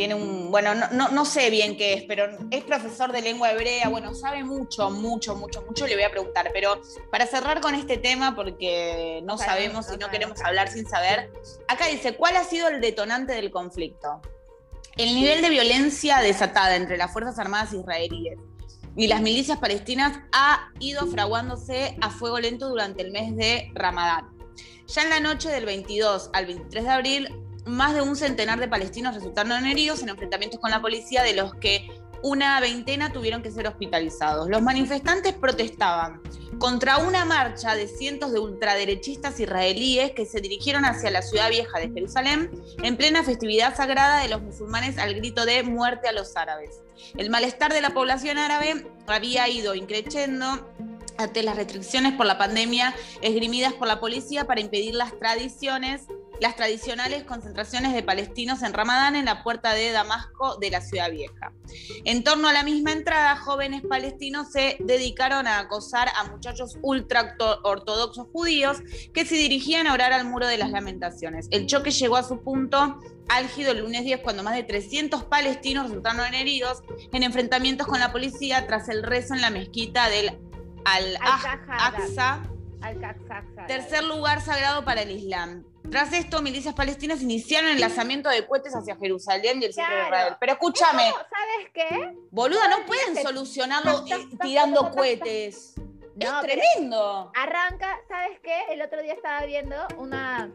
tiene 0.00 0.14
un, 0.14 0.50
bueno, 0.50 0.74
no, 0.74 0.88
no, 0.92 1.10
no 1.10 1.26
sé 1.26 1.50
bien 1.50 1.76
qué 1.76 1.92
es, 1.92 2.04
pero 2.04 2.24
es 2.50 2.64
profesor 2.64 3.12
de 3.12 3.20
lengua 3.20 3.52
hebrea, 3.52 3.90
bueno, 3.90 4.14
sabe 4.14 4.42
mucho, 4.42 4.88
mucho, 4.88 5.36
mucho, 5.36 5.60
mucho, 5.60 5.86
le 5.86 5.94
voy 5.94 6.04
a 6.04 6.10
preguntar, 6.10 6.48
pero 6.54 6.80
para 7.10 7.26
cerrar 7.26 7.60
con 7.60 7.74
este 7.74 7.98
tema, 7.98 8.34
porque 8.34 9.20
no 9.24 9.36
sabemos 9.36 9.92
y 9.94 9.98
no 9.98 10.08
queremos 10.08 10.40
hablar 10.40 10.70
sin 10.70 10.88
saber, 10.88 11.30
acá 11.68 11.86
dice, 11.88 12.16
¿cuál 12.16 12.36
ha 12.36 12.44
sido 12.44 12.68
el 12.68 12.80
detonante 12.80 13.34
del 13.34 13.50
conflicto? 13.50 14.22
El 14.96 15.14
nivel 15.14 15.42
de 15.42 15.50
violencia 15.50 16.20
desatada 16.20 16.76
entre 16.76 16.96
las 16.96 17.12
Fuerzas 17.12 17.38
Armadas 17.38 17.74
israelíes 17.74 18.38
y 18.96 19.06
las 19.06 19.20
milicias 19.20 19.58
palestinas 19.58 20.18
ha 20.32 20.70
ido 20.78 21.06
fraguándose 21.08 21.98
a 22.00 22.08
fuego 22.08 22.40
lento 22.40 22.70
durante 22.70 23.02
el 23.02 23.12
mes 23.12 23.36
de 23.36 23.70
Ramadán. 23.74 24.30
Ya 24.86 25.02
en 25.02 25.10
la 25.10 25.20
noche 25.20 25.50
del 25.50 25.66
22 25.66 26.30
al 26.32 26.46
23 26.46 26.84
de 26.84 26.90
abril, 26.90 27.39
más 27.66 27.94
de 27.94 28.02
un 28.02 28.16
centenar 28.16 28.58
de 28.60 28.68
palestinos 28.68 29.14
resultaron 29.14 29.66
heridos 29.66 30.02
en 30.02 30.08
enfrentamientos 30.08 30.60
con 30.60 30.70
la 30.70 30.80
policía, 30.80 31.22
de 31.22 31.34
los 31.34 31.54
que 31.54 31.88
una 32.22 32.60
veintena 32.60 33.12
tuvieron 33.12 33.42
que 33.42 33.50
ser 33.50 33.66
hospitalizados. 33.66 34.48
Los 34.48 34.62
manifestantes 34.62 35.32
protestaban 35.34 36.20
contra 36.58 36.98
una 36.98 37.24
marcha 37.24 37.74
de 37.74 37.88
cientos 37.88 38.32
de 38.32 38.38
ultraderechistas 38.38 39.40
israelíes 39.40 40.12
que 40.12 40.26
se 40.26 40.40
dirigieron 40.40 40.84
hacia 40.84 41.10
la 41.10 41.22
ciudad 41.22 41.48
vieja 41.48 41.78
de 41.78 41.90
Jerusalén 41.90 42.50
en 42.82 42.96
plena 42.96 43.24
festividad 43.24 43.74
sagrada 43.74 44.20
de 44.20 44.28
los 44.28 44.42
musulmanes 44.42 44.98
al 44.98 45.14
grito 45.14 45.46
de 45.46 45.62
muerte 45.62 46.08
a 46.08 46.12
los 46.12 46.36
árabes. 46.36 46.82
El 47.16 47.30
malestar 47.30 47.72
de 47.72 47.80
la 47.80 47.94
población 47.94 48.36
árabe 48.36 48.84
había 49.06 49.48
ido 49.48 49.74
increciendo 49.74 50.68
ante 51.16 51.42
las 51.42 51.56
restricciones 51.56 52.12
por 52.14 52.26
la 52.26 52.38
pandemia 52.38 52.94
esgrimidas 53.22 53.72
por 53.72 53.88
la 53.88 54.00
policía 54.00 54.46
para 54.46 54.60
impedir 54.60 54.94
las 54.94 55.18
tradiciones 55.18 56.02
las 56.40 56.56
tradicionales 56.56 57.24
concentraciones 57.24 57.92
de 57.92 58.02
palestinos 58.02 58.62
en 58.62 58.72
Ramadán 58.72 59.14
en 59.14 59.26
la 59.26 59.42
puerta 59.42 59.74
de 59.74 59.92
Damasco 59.92 60.56
de 60.56 60.70
la 60.70 60.80
ciudad 60.80 61.10
vieja. 61.10 61.52
En 62.04 62.24
torno 62.24 62.48
a 62.48 62.52
la 62.52 62.62
misma 62.62 62.92
entrada, 62.92 63.36
jóvenes 63.36 63.82
palestinos 63.82 64.50
se 64.50 64.76
dedicaron 64.80 65.46
a 65.46 65.58
acosar 65.58 66.08
a 66.16 66.24
muchachos 66.24 66.78
ultra 66.82 67.36
ortodoxos 67.62 68.26
judíos 68.32 68.78
que 69.12 69.26
se 69.26 69.36
dirigían 69.36 69.86
a 69.86 69.92
orar 69.92 70.12
al 70.12 70.26
muro 70.26 70.46
de 70.46 70.56
las 70.56 70.70
lamentaciones. 70.70 71.46
El 71.50 71.66
choque 71.66 71.90
llegó 71.90 72.16
a 72.16 72.22
su 72.22 72.42
punto 72.42 72.98
álgido 73.28 73.72
el 73.72 73.80
lunes 73.80 74.04
10 74.04 74.20
cuando 74.20 74.42
más 74.42 74.54
de 74.54 74.64
300 74.64 75.24
palestinos 75.24 75.84
resultaron 75.84 76.34
heridos 76.34 76.82
en 77.12 77.22
enfrentamientos 77.22 77.86
con 77.86 78.00
la 78.00 78.12
policía 78.12 78.66
tras 78.66 78.88
el 78.88 79.02
rezo 79.02 79.34
en 79.34 79.40
la 79.40 79.50
mezquita 79.50 80.08
del 80.08 80.38
Al-Aqsa, 80.84 82.42
tercer 83.66 84.04
lugar 84.04 84.40
sagrado 84.40 84.84
para 84.84 85.02
el 85.02 85.10
Islam. 85.10 85.64
Tras 85.90 86.12
esto, 86.12 86.40
milicias 86.40 86.74
palestinas 86.74 87.20
iniciaron 87.22 87.70
el 87.70 87.80
lanzamiento 87.80 88.28
de 88.28 88.46
cohetes 88.46 88.74
hacia 88.74 88.96
Jerusalén 88.96 89.60
y 89.60 89.66
el 89.66 89.72
centro 89.72 89.96
de 89.96 90.02
Israel. 90.02 90.36
Pero 90.38 90.52
escúchame. 90.52 91.02
¿Sabes 91.02 91.70
qué? 91.74 92.14
Boluda, 92.30 92.68
no 92.68 92.86
pueden 92.86 93.16
solucionarlo 93.16 94.04
eh, 94.06 94.28
tirando 94.40 94.90
cohetes. 94.90 95.74
No, 96.14 96.40
es 96.40 96.46
tremendo. 96.46 97.32
Arranca, 97.34 97.98
¿sabes 98.08 98.38
qué? 98.42 98.72
El 98.72 98.82
otro 98.82 99.02
día 99.02 99.14
estaba 99.14 99.44
viendo 99.46 99.74
una 99.96 100.50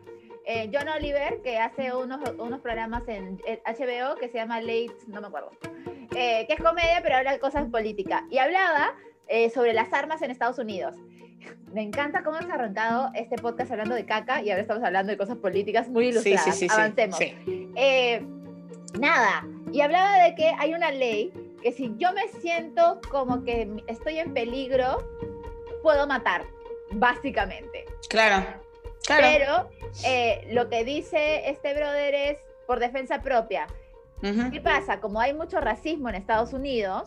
eh, 0.46 0.70
John 0.72 0.88
Oliver, 0.90 1.42
que 1.42 1.58
hace 1.58 1.94
unos, 1.94 2.20
unos 2.38 2.62
programas 2.62 3.04
en 3.08 3.38
HBO 3.66 4.16
que 4.16 4.30
se 4.30 4.38
llama 4.38 4.62
Late, 4.62 4.96
no 5.08 5.20
me 5.20 5.28
acuerdo, 5.28 5.52
eh, 6.16 6.46
que 6.46 6.54
es 6.54 6.62
comedia, 6.62 7.00
pero 7.02 7.16
habla 7.16 7.32
de 7.32 7.40
cosas 7.40 7.64
en 7.64 7.72
política. 7.72 8.26
Y 8.30 8.38
hablaba 8.38 8.94
eh, 9.28 9.50
sobre 9.50 9.74
las 9.74 9.92
armas 9.92 10.22
en 10.22 10.30
Estados 10.30 10.60
Unidos. 10.60 10.96
Me 11.74 11.82
encanta 11.82 12.24
cómo 12.24 12.38
hemos 12.38 12.52
arrancado 12.52 13.12
este 13.14 13.36
podcast 13.38 13.72
hablando 13.72 13.96
de 13.96 14.06
caca 14.06 14.42
y 14.42 14.50
ahora 14.50 14.62
estamos 14.62 14.84
hablando 14.84 15.12
de 15.12 15.18
cosas 15.18 15.38
políticas 15.38 15.90
muy 15.90 16.08
ilustradas. 16.08 16.44
Sí, 16.44 16.52
sí, 16.52 16.70
sí, 16.70 16.74
Avancemos. 16.74 17.20
nada, 19.00 19.46
y 19.72 19.82
hablaba 19.82 20.24
de 20.24 20.36
que 20.36 20.54
hay 20.58 20.74
una 20.74 20.92
ley 20.92 21.34
que 21.62 21.72
si 21.72 21.94
yo 21.98 22.14
me 22.14 22.28
siento 22.40 23.02
como 23.10 23.44
que 23.44 23.84
estoy 23.88 24.20
en 24.20 24.34
peligro, 24.34 25.04
puedo 25.82 26.08
matar, 26.08 26.46
básicamente. 26.92 27.86
Claro. 28.08 28.46
Pero 29.08 29.70
eh, 30.06 30.48
lo 30.52 30.70
que 30.70 30.84
dice 30.84 31.50
este 31.50 31.74
brother 31.74 32.14
es 32.14 32.38
por 32.68 32.80
defensa 32.80 33.22
propia. 33.22 33.68
¿Qué 34.52 34.60
pasa? 34.62 35.00
Como 35.02 35.20
hay 35.20 35.34
mucho 35.34 35.60
racismo 35.60 36.10
en 36.10 36.16
Estados 36.16 36.54
Unidos, 36.54 37.04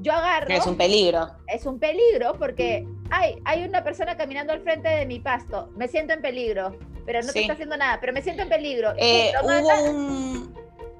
yo 0.00 0.12
agarro... 0.12 0.48
Es 0.48 0.66
un 0.66 0.76
peligro. 0.76 1.28
Es 1.48 1.66
un 1.66 1.80
peligro 1.80 2.34
porque 2.38 2.86
hay, 3.10 3.40
hay 3.44 3.64
una 3.64 3.82
persona 3.84 4.16
caminando 4.16 4.52
al 4.52 4.60
frente 4.60 4.88
de 4.88 5.06
mi 5.06 5.20
pasto, 5.20 5.70
me 5.76 5.88
siento 5.88 6.12
en 6.12 6.20
peligro, 6.20 6.76
pero 7.06 7.22
no 7.22 7.32
te 7.32 7.40
está 7.40 7.54
haciendo 7.54 7.76
nada, 7.76 7.98
pero 8.00 8.12
me 8.12 8.22
siento 8.22 8.42
en 8.42 8.48
peligro. 8.48 8.92
Eh, 8.96 9.32
hubo 9.42 9.90
un... 9.90 10.54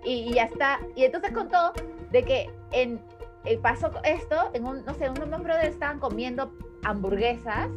y, 0.04 0.32
ya 0.32 0.44
está. 0.44 0.80
Y 0.96 1.04
entonces 1.04 1.32
contó 1.32 1.72
de 2.10 2.22
que 2.24 2.50
en, 2.72 3.00
eh, 3.44 3.58
pasó 3.58 3.90
esto, 4.04 4.50
en 4.54 4.66
un, 4.66 4.84
no 4.84 4.94
sé, 4.94 5.10
unos 5.10 5.42
brothers 5.42 5.74
estaban 5.74 6.00
comiendo 6.00 6.50
hamburguesas 6.82 7.68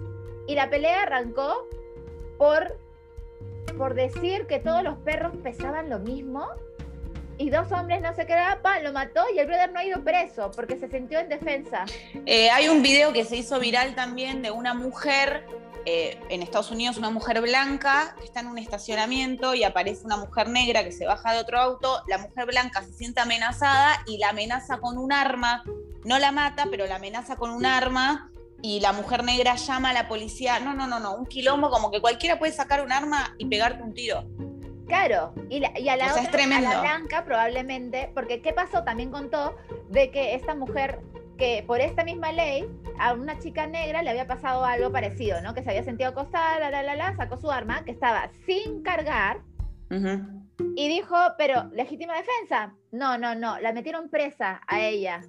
y 0.47 0.55
la 0.55 0.69
pelea 0.69 1.03
arrancó 1.03 1.67
por, 2.37 2.77
por 3.77 3.93
decir 3.93 4.47
que 4.47 4.59
todos 4.59 4.83
los 4.83 4.97
perros 4.99 5.33
pesaban 5.43 5.89
lo 5.89 5.99
mismo 5.99 6.47
y 7.41 7.49
dos 7.49 7.71
hombres 7.71 8.01
no 8.01 8.13
se 8.13 8.25
quedaban, 8.27 8.83
lo 8.83 8.93
mató 8.93 9.23
y 9.33 9.39
el 9.39 9.47
brother 9.47 9.71
no 9.71 9.79
ha 9.79 9.83
ido 9.83 10.03
preso 10.03 10.51
porque 10.51 10.77
se 10.77 10.87
sintió 10.87 11.19
en 11.19 11.27
defensa. 11.27 11.85
Eh, 12.25 12.51
hay 12.51 12.69
un 12.69 12.83
video 12.83 13.11
que 13.13 13.25
se 13.25 13.35
hizo 13.35 13.59
viral 13.59 13.95
también 13.95 14.43
de 14.43 14.51
una 14.51 14.75
mujer 14.75 15.45
eh, 15.85 16.19
en 16.29 16.43
Estados 16.43 16.69
Unidos, 16.69 16.97
una 16.97 17.09
mujer 17.09 17.41
blanca 17.41 18.15
que 18.19 18.25
está 18.25 18.41
en 18.41 18.47
un 18.47 18.59
estacionamiento 18.59 19.55
y 19.55 19.63
aparece 19.63 20.05
una 20.05 20.17
mujer 20.17 20.49
negra 20.49 20.83
que 20.83 20.91
se 20.91 21.07
baja 21.07 21.33
de 21.33 21.39
otro 21.39 21.59
auto. 21.59 22.03
La 22.07 22.19
mujer 22.19 22.45
blanca 22.45 22.83
se 22.83 22.93
siente 22.93 23.21
amenazada 23.21 24.03
y 24.05 24.19
la 24.19 24.29
amenaza 24.29 24.77
con 24.77 24.99
un 24.99 25.11
arma. 25.11 25.63
No 26.05 26.19
la 26.19 26.31
mata, 26.31 26.67
pero 26.69 26.85
la 26.85 26.97
amenaza 26.97 27.37
con 27.37 27.49
un 27.49 27.65
arma 27.65 28.31
y 28.61 28.79
la 28.79 28.93
mujer 28.93 29.23
negra 29.23 29.55
llama 29.55 29.89
a 29.89 29.93
la 29.93 30.07
policía, 30.07 30.59
no, 30.59 30.75
no, 30.75 30.85
no, 30.85 30.99
no, 30.99 31.15
un 31.15 31.25
quilombo 31.25 31.71
como 31.71 31.89
que 31.89 31.99
cualquiera 31.99 32.37
puede 32.37 32.51
sacar 32.51 32.83
un 32.83 32.91
arma 32.91 33.33
y 33.39 33.45
pegarte 33.45 33.81
un 33.81 33.95
tiro. 33.95 34.23
Claro, 34.91 35.33
y, 35.49 35.63
a 35.63 35.95
la 35.95 36.13
otra, 36.13 36.43
a 36.43 36.59
la 36.59 36.81
blanca 36.81 37.23
probablemente, 37.23 38.11
porque 38.13 38.41
¿qué 38.41 38.51
pasó? 38.51 38.83
También 38.83 39.09
contó 39.09 39.55
de 39.89 40.11
que 40.11 40.35
esta 40.35 40.53
mujer, 40.53 40.99
que 41.37 41.63
por 41.65 41.79
esta 41.79 42.03
misma 42.03 42.33
ley, 42.33 42.67
a 42.99 43.13
una 43.13 43.39
chica 43.39 43.67
negra 43.67 44.03
le 44.03 44.09
había 44.09 44.27
pasado 44.27 44.65
algo 44.65 44.91
parecido, 44.91 45.41
¿no? 45.41 45.53
Que 45.53 45.63
se 45.63 45.69
había 45.69 45.83
sentido 45.83 46.09
acostada, 46.09 46.59
la, 46.59 46.71
la, 46.71 46.83
la, 46.83 46.97
la, 46.97 47.15
sacó 47.15 47.37
su 47.37 47.49
arma, 47.49 47.85
que 47.85 47.91
estaba 47.91 48.29
sin 48.45 48.83
cargar, 48.83 49.39
y 50.75 50.89
dijo, 50.89 51.15
pero, 51.37 51.69
¿legítima 51.71 52.15
defensa? 52.17 52.73
No, 52.91 53.17
no, 53.17 53.33
no, 53.33 53.61
la 53.61 53.71
metieron 53.71 54.09
presa 54.09 54.61
a 54.67 54.81
ella. 54.81 55.21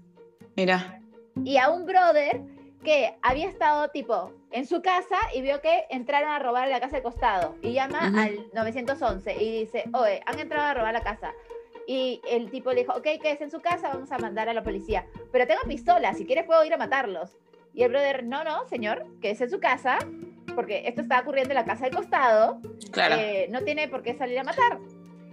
Mira. 0.56 1.00
Y 1.44 1.58
a 1.58 1.70
un 1.70 1.86
brother 1.86 2.42
que 2.82 3.16
había 3.22 3.48
estado 3.48 3.90
tipo 3.90 4.32
en 4.52 4.66
su 4.66 4.82
casa 4.82 5.16
y 5.34 5.42
vio 5.42 5.60
que 5.60 5.86
entraron 5.90 6.30
a 6.30 6.38
robar 6.38 6.68
la 6.68 6.80
casa 6.80 6.96
de 6.96 7.02
costado 7.02 7.56
y 7.62 7.72
llama 7.72 8.12
al 8.16 8.46
911 8.52 9.42
y 9.42 9.60
dice, 9.60 9.84
oye, 9.92 10.22
han 10.26 10.38
entrado 10.38 10.64
a 10.64 10.74
robar 10.74 10.92
la 10.92 11.02
casa. 11.02 11.32
Y 11.86 12.20
el 12.28 12.50
tipo 12.50 12.70
le 12.72 12.82
dijo, 12.82 12.92
ok, 12.92 13.02
que 13.20 13.32
es 13.32 13.40
en 13.40 13.50
su 13.50 13.60
casa, 13.60 13.88
vamos 13.88 14.12
a 14.12 14.18
mandar 14.18 14.48
a 14.48 14.54
la 14.54 14.62
policía. 14.62 15.06
Pero 15.32 15.46
tengo 15.46 15.60
pistola, 15.66 16.14
si 16.14 16.24
quieres 16.26 16.44
puedo 16.44 16.64
ir 16.64 16.72
a 16.72 16.76
matarlos. 16.76 17.36
Y 17.74 17.82
el 17.82 17.90
brother, 17.90 18.24
no, 18.24 18.44
no, 18.44 18.66
señor, 18.66 19.06
que 19.20 19.30
es 19.30 19.40
en 19.40 19.50
su 19.50 19.58
casa, 19.58 19.98
porque 20.54 20.82
esto 20.86 21.00
está 21.00 21.20
ocurriendo 21.20 21.52
en 21.52 21.56
la 21.56 21.64
casa 21.64 21.84
del 21.84 21.94
costado. 21.94 22.60
Claro. 22.92 23.16
Eh, 23.16 23.48
no 23.50 23.62
tiene 23.62 23.88
por 23.88 24.02
qué 24.02 24.14
salir 24.14 24.38
a 24.38 24.44
matar. 24.44 24.78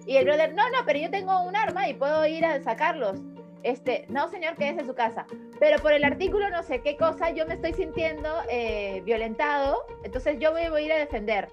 Y 0.06 0.18
el 0.18 0.26
brother, 0.26 0.54
no, 0.54 0.70
no, 0.70 0.80
pero 0.86 1.00
yo 1.00 1.12
tengo 1.12 1.42
un 1.42 1.56
arma 1.56 1.88
y 1.88 1.94
puedo 1.94 2.26
ir 2.26 2.46
a 2.46 2.62
sacarlos. 2.62 3.20
Este, 3.64 4.06
no, 4.10 4.30
señor, 4.30 4.56
quédese 4.56 4.82
en 4.82 4.88
su 4.88 4.96
casa. 4.96 5.26
Pero 5.60 5.82
por 5.82 5.94
el 5.94 6.04
artículo 6.04 6.50
no 6.50 6.64
sé 6.64 6.82
qué 6.82 6.96
cosa, 6.96 7.32
yo 7.32 7.46
me 7.46 7.56
estoy 7.56 7.74
sintiendo 7.74 8.30
eh, 8.50 9.02
violentado, 9.06 9.86
entonces 10.04 10.38
yo 10.40 10.52
voy, 10.52 10.64
a 10.64 10.82
ir 10.82 10.92
a 10.94 10.98
defender. 10.98 11.50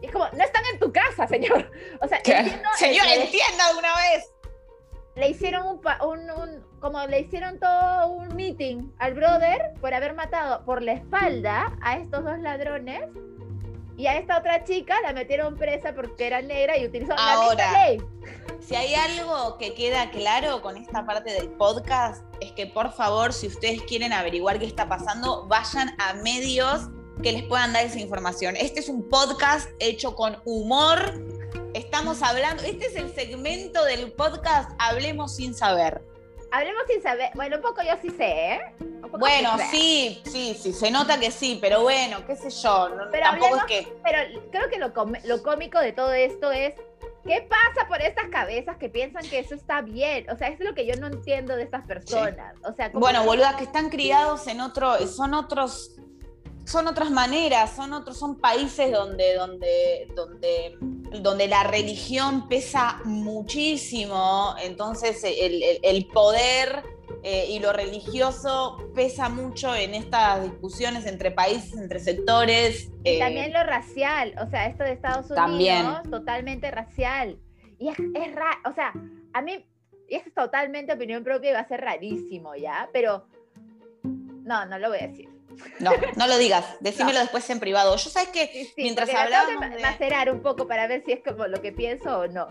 Y 0.00 0.06
es 0.06 0.12
como, 0.12 0.26
no 0.32 0.42
están 0.42 0.62
en 0.72 0.78
tu 0.78 0.92
casa, 0.92 1.26
señor. 1.26 1.70
O 2.00 2.08
sea, 2.08 2.18
entiendo, 2.18 2.68
señor, 2.76 3.06
entienda 3.06 3.72
de 3.72 3.78
una 3.78 3.94
vez. 3.96 4.32
Le 5.16 5.28
hicieron 5.28 5.66
un, 5.66 5.80
un, 6.06 6.30
un, 6.30 6.80
como 6.80 7.04
le 7.06 7.20
hicieron 7.20 7.58
todo 7.58 8.08
un 8.08 8.34
meeting 8.34 8.90
al 8.98 9.12
brother 9.12 9.74
por 9.80 9.92
haber 9.92 10.14
matado 10.14 10.64
por 10.64 10.82
la 10.82 10.92
espalda 10.92 11.76
a 11.82 11.98
estos 11.98 12.24
dos 12.24 12.38
ladrones 12.38 13.02
y 14.00 14.06
a 14.06 14.16
esta 14.16 14.38
otra 14.38 14.64
chica 14.64 14.94
la 15.02 15.12
metieron 15.12 15.56
presa 15.56 15.94
porque 15.94 16.26
era 16.26 16.40
negra 16.40 16.78
y 16.78 16.86
utilizó 16.86 17.12
Ahora, 17.18 17.54
la 17.54 17.70
misma 17.70 17.84
ley. 17.84 18.58
Si 18.66 18.74
hay 18.74 18.94
algo 18.94 19.58
que 19.58 19.74
queda 19.74 20.10
claro 20.10 20.62
con 20.62 20.78
esta 20.78 21.04
parte 21.04 21.34
del 21.34 21.50
podcast, 21.50 22.24
es 22.40 22.52
que 22.52 22.66
por 22.66 22.94
favor, 22.94 23.34
si 23.34 23.48
ustedes 23.48 23.82
quieren 23.82 24.14
averiguar 24.14 24.58
qué 24.58 24.64
está 24.64 24.88
pasando, 24.88 25.46
vayan 25.48 25.94
a 25.98 26.14
medios 26.14 26.88
que 27.22 27.32
les 27.32 27.42
puedan 27.42 27.74
dar 27.74 27.84
esa 27.84 28.00
información. 28.00 28.56
Este 28.56 28.80
es 28.80 28.88
un 28.88 29.06
podcast 29.06 29.68
hecho 29.80 30.14
con 30.14 30.38
humor. 30.46 31.22
Estamos 31.74 32.22
hablando, 32.22 32.62
este 32.62 32.86
es 32.86 32.96
el 32.96 33.14
segmento 33.14 33.84
del 33.84 34.12
podcast 34.12 34.70
Hablemos 34.78 35.36
sin 35.36 35.52
saber. 35.52 36.09
Hablemos 36.52 36.82
sin 36.88 37.02
saber. 37.02 37.30
Bueno, 37.34 37.56
un 37.56 37.62
poco 37.62 37.82
yo 37.82 37.92
sí 38.02 38.10
sé, 38.10 38.54
¿eh? 38.54 38.60
Bueno, 39.18 39.56
sí, 39.70 40.22
sí, 40.24 40.56
sí, 40.58 40.72
se 40.72 40.90
nota 40.90 41.18
que 41.18 41.30
sí, 41.30 41.58
pero 41.60 41.82
bueno, 41.82 42.24
qué 42.26 42.36
sé 42.36 42.50
yo. 42.50 42.90
pero 43.10 43.24
tampoco 43.24 43.56
es 43.56 43.64
que. 43.64 43.92
Pero 44.04 44.18
creo 44.50 44.68
que 44.68 44.78
lo, 44.78 44.92
lo 45.24 45.42
cómico 45.42 45.78
de 45.80 45.92
todo 45.92 46.12
esto 46.12 46.50
es. 46.52 46.74
¿Qué 47.24 47.42
pasa 47.42 47.86
por 47.86 48.00
estas 48.00 48.28
cabezas 48.28 48.78
que 48.78 48.88
piensan 48.88 49.22
que 49.28 49.40
eso 49.40 49.54
está 49.54 49.82
bien? 49.82 50.28
O 50.30 50.36
sea, 50.36 50.48
eso 50.48 50.62
es 50.62 50.68
lo 50.70 50.74
que 50.74 50.86
yo 50.86 50.94
no 50.96 51.06
entiendo 51.06 51.54
de 51.54 51.64
estas 51.64 51.86
personas. 51.86 52.56
O 52.64 52.72
sea, 52.72 52.90
bueno, 52.94 53.24
boluda, 53.24 53.56
que 53.56 53.64
están 53.64 53.90
criados 53.90 54.46
en 54.46 54.60
otro, 54.60 54.96
son 55.06 55.34
otros, 55.34 55.96
son 56.70 56.86
otras 56.86 57.10
maneras, 57.10 57.74
son 57.74 57.92
otros, 57.92 58.18
son 58.18 58.38
países 58.38 58.92
donde, 58.92 59.34
donde, 59.34 60.08
donde 60.14 60.78
donde 61.18 61.48
la 61.48 61.64
religión 61.64 62.48
pesa 62.48 63.00
muchísimo, 63.04 64.54
entonces 64.62 65.22
el, 65.24 66.06
poder 66.06 66.82
eh, 67.22 67.46
y 67.48 67.58
lo 67.58 67.72
religioso 67.72 68.76
pesa 68.94 69.28
mucho 69.28 69.74
en 69.74 69.94
estas 69.94 70.42
discusiones 70.44 71.06
entre 71.06 71.30
países, 71.32 71.76
entre 71.76 71.98
sectores. 71.98 72.90
Y 73.04 73.18
también 73.18 73.50
eh, 73.50 73.52
lo 73.52 73.64
racial, 73.64 74.34
o 74.40 74.48
sea, 74.48 74.66
esto 74.66 74.84
de 74.84 74.92
Estados 74.92 75.26
Unidos, 75.26 75.36
también. 75.36 75.86
totalmente 76.10 76.70
racial. 76.70 77.38
Y 77.78 77.88
es, 77.88 77.98
es 77.98 78.34
o 78.64 78.72
sea, 78.72 78.92
a 79.32 79.42
mí, 79.42 79.66
y 80.08 80.14
es 80.14 80.34
totalmente 80.34 80.92
opinión 80.92 81.24
propia 81.24 81.50
y 81.50 81.54
va 81.54 81.60
a 81.60 81.68
ser 81.68 81.80
rarísimo, 81.80 82.54
¿ya? 82.54 82.88
Pero, 82.92 83.26
no, 84.04 84.64
no 84.66 84.78
lo 84.78 84.90
voy 84.90 84.98
a 84.98 85.08
decir. 85.08 85.29
No, 85.78 85.92
no 86.16 86.26
lo 86.26 86.38
digas, 86.38 86.64
decímelo 86.80 87.20
después 87.20 87.48
en 87.50 87.60
privado. 87.60 87.96
Yo 87.96 88.10
sabes 88.10 88.28
que 88.28 88.72
mientras 88.76 89.12
hablábamos. 89.14 89.70
de... 89.70 89.78
macerar 89.80 90.30
un 90.30 90.42
poco 90.42 90.66
para 90.68 90.86
ver 90.86 91.02
si 91.04 91.12
es 91.12 91.20
como 91.24 91.46
lo 91.46 91.60
que 91.62 91.72
pienso 91.72 92.20
o 92.20 92.26
no. 92.26 92.48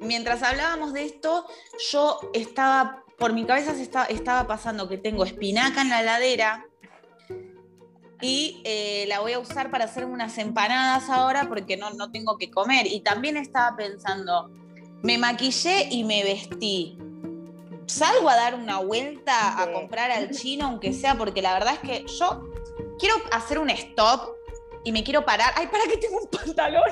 Mientras 0.00 0.42
hablábamos 0.42 0.92
de 0.92 1.04
esto, 1.04 1.46
yo 1.90 2.20
estaba, 2.32 3.04
por 3.18 3.32
mi 3.32 3.44
cabeza 3.44 3.74
se 3.74 3.82
estaba, 3.82 4.06
estaba 4.06 4.46
pasando 4.46 4.88
que 4.88 4.98
tengo 4.98 5.24
espinaca 5.24 5.82
en 5.82 5.90
la 5.90 6.02
ladera 6.02 6.66
y 8.22 8.62
eh, 8.64 9.04
la 9.08 9.20
voy 9.20 9.32
a 9.32 9.40
usar 9.40 9.70
para 9.70 9.84
hacer 9.84 10.04
unas 10.04 10.38
empanadas 10.38 11.10
ahora 11.10 11.48
porque 11.48 11.76
no, 11.76 11.90
no 11.90 12.12
tengo 12.12 12.38
que 12.38 12.50
comer. 12.50 12.86
Y 12.86 13.00
también 13.00 13.36
estaba 13.36 13.76
pensando, 13.76 14.48
me 15.02 15.18
maquillé 15.18 15.88
y 15.90 16.04
me 16.04 16.22
vestí. 16.22 16.96
Salgo 17.92 18.28
a 18.30 18.36
dar 18.36 18.54
una 18.54 18.78
vuelta 18.78 19.60
a 19.62 19.70
comprar 19.72 20.10
al 20.10 20.30
chino, 20.30 20.66
aunque 20.66 20.92
sea, 20.92 21.16
porque 21.16 21.42
la 21.42 21.52
verdad 21.52 21.74
es 21.74 21.80
que 21.80 22.06
yo 22.18 22.50
quiero 22.98 23.16
hacer 23.32 23.58
un 23.58 23.68
stop 23.70 24.30
y 24.84 24.92
me 24.92 25.04
quiero 25.04 25.24
parar. 25.24 25.52
Ay, 25.56 25.66
¿para 25.66 25.84
qué 25.84 25.98
tengo 25.98 26.18
un 26.20 26.28
pantalón? 26.28 26.82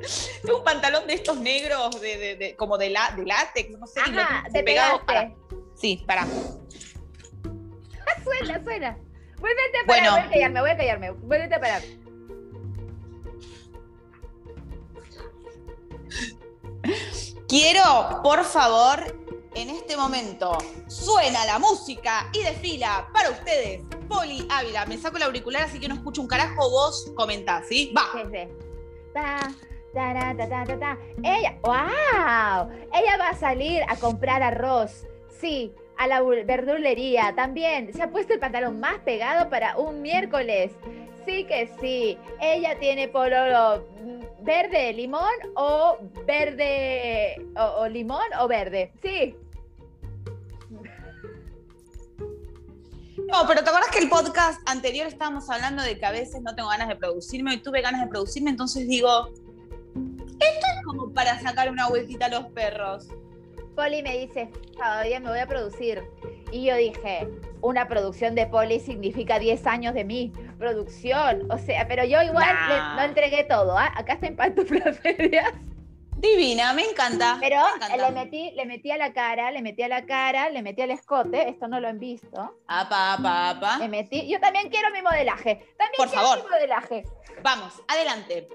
Tengo 0.42 0.58
un 0.58 0.64
pantalón 0.64 1.06
de 1.06 1.14
estos 1.14 1.36
negros, 1.38 1.98
de, 2.00 2.18
de- 2.18 2.36
de- 2.36 2.56
como 2.56 2.76
de, 2.76 2.90
la, 2.90 3.12
de 3.16 3.24
látex, 3.24 3.70
no 3.78 3.86
sé. 3.86 4.00
Ajá, 4.00 4.44
te 4.52 4.62
pegado 4.62 5.04
para- 5.06 5.32
Sí, 5.74 6.02
para. 6.06 6.26
Suena, 8.22 8.62
suena. 8.64 8.98
Vuélvete 9.38 9.78
a 9.82 9.86
parar, 9.86 10.02
Bueno. 10.02 10.10
voy 10.12 10.20
a 10.20 10.28
callarme, 10.30 10.60
voy 10.60 10.70
a 10.70 10.76
callarme. 10.76 11.10
Vuélvete 11.10 11.54
a 11.54 11.60
parar. 11.60 11.82
Quiero, 17.48 18.20
por 18.22 18.44
favor, 18.44 19.23
en 19.54 19.70
este 19.70 19.96
momento, 19.96 20.58
suena 20.88 21.44
la 21.46 21.58
música 21.58 22.28
y 22.32 22.42
desfila 22.42 23.08
para 23.12 23.30
ustedes. 23.30 23.82
Poli 24.08 24.46
Ávila, 24.50 24.84
me 24.86 24.98
saco 24.98 25.16
el 25.16 25.22
auricular 25.22 25.62
así 25.62 25.78
que 25.78 25.88
no 25.88 25.94
escucho 25.94 26.20
un 26.20 26.28
carajo, 26.28 26.68
vos 26.70 27.12
comentás, 27.14 27.66
¿sí? 27.68 27.92
Va. 27.96 28.02
Sí, 28.12 28.28
sí. 28.30 28.48
Ta, 29.12 29.38
ta, 29.94 30.64
ta, 30.66 30.78
ta. 30.78 30.98
Ella, 31.22 31.56
wow, 31.62 32.68
ella 32.92 33.16
va 33.18 33.28
a 33.30 33.34
salir 33.34 33.82
a 33.88 33.96
comprar 33.96 34.42
arroz. 34.42 35.06
Sí, 35.40 35.72
a 35.96 36.06
la 36.08 36.20
verdulería 36.22 37.32
también. 37.36 37.92
Se 37.92 38.02
ha 38.02 38.10
puesto 38.10 38.34
el 38.34 38.40
pantalón 38.40 38.80
más 38.80 38.98
pegado 39.00 39.48
para 39.48 39.76
un 39.76 40.02
miércoles. 40.02 40.72
Sí 41.24 41.44
que 41.44 41.70
sí. 41.80 42.18
Ella 42.40 42.78
tiene 42.78 43.08
pololo 43.08 43.86
mm, 44.02 44.44
verde 44.44 44.92
limón 44.92 45.32
o 45.54 45.96
verde 46.26 47.36
o 47.56 47.86
limón 47.86 48.26
o 48.40 48.48
verde. 48.48 48.92
Sí. 49.02 49.36
No, 53.30 53.46
pero 53.48 53.64
¿te 53.64 53.70
acordás 53.70 53.90
que 53.90 53.98
el 53.98 54.08
podcast 54.08 54.60
anterior 54.68 55.06
estábamos 55.06 55.48
hablando 55.50 55.82
de 55.82 55.98
que 55.98 56.06
a 56.06 56.10
veces 56.12 56.40
no 56.42 56.54
tengo 56.54 56.68
ganas 56.68 56.88
de 56.88 56.96
producirme 56.96 57.54
y 57.54 57.58
tuve 57.58 57.80
ganas 57.80 58.00
de 58.02 58.06
producirme? 58.08 58.50
Entonces 58.50 58.86
digo, 58.86 59.28
esto 59.28 60.66
es 60.76 60.84
como 60.84 61.10
para 61.12 61.40
sacar 61.40 61.70
una 61.70 61.88
vueltita 61.88 62.26
a 62.26 62.28
los 62.28 62.44
perros. 62.52 63.08
Poli 63.74 64.02
me 64.02 64.16
dice, 64.18 64.50
todavía 64.74 65.18
me 65.20 65.30
voy 65.30 65.38
a 65.40 65.46
producir. 65.48 66.04
Y 66.52 66.66
yo 66.66 66.76
dije, 66.76 67.28
una 67.60 67.88
producción 67.88 68.36
de 68.36 68.46
Poli 68.46 68.78
significa 68.78 69.38
10 69.40 69.66
años 69.66 69.94
de 69.94 70.04
mi 70.04 70.32
producción. 70.58 71.50
O 71.50 71.58
sea, 71.58 71.88
pero 71.88 72.04
yo 72.04 72.22
igual 72.22 72.46
Nah. 72.54 72.68
le- 72.68 72.96
no 72.96 73.08
entregué 73.08 73.42
todo. 73.44 73.76
¿ah? 73.76 73.90
Acá 73.96 74.12
está 74.12 74.26
en 74.28 74.36
pantuflas 74.36 75.00
medias. 75.02 75.52
Divina, 76.16 76.72
me 76.72 76.84
encanta. 76.88 77.36
Pero 77.40 77.56
me 77.56 77.76
encanta. 77.76 77.96
le 77.96 78.10
metí, 78.12 78.50
le 78.52 78.66
metí 78.66 78.90
a 78.90 78.96
la 78.96 79.12
cara, 79.12 79.50
le 79.50 79.62
metí 79.62 79.82
a 79.82 79.88
la 79.88 80.06
cara, 80.06 80.48
le 80.50 80.62
metí 80.62 80.82
al 80.82 80.90
escote. 80.90 81.48
Esto 81.48 81.68
no 81.68 81.80
lo 81.80 81.88
han 81.88 81.98
visto. 81.98 82.58
Apa, 82.66 83.14
apa, 83.14 83.50
apa. 83.50 83.78
Le 83.78 83.88
metí. 83.88 84.28
Yo 84.28 84.40
también 84.40 84.70
quiero 84.70 84.90
mi 84.90 85.02
modelaje. 85.02 85.74
También 85.76 85.96
Por 85.96 86.08
quiero 86.08 86.22
favor. 86.22 86.44
mi 86.44 86.50
modelaje. 86.50 87.04
Vamos, 87.42 87.74
adelante. 87.88 88.48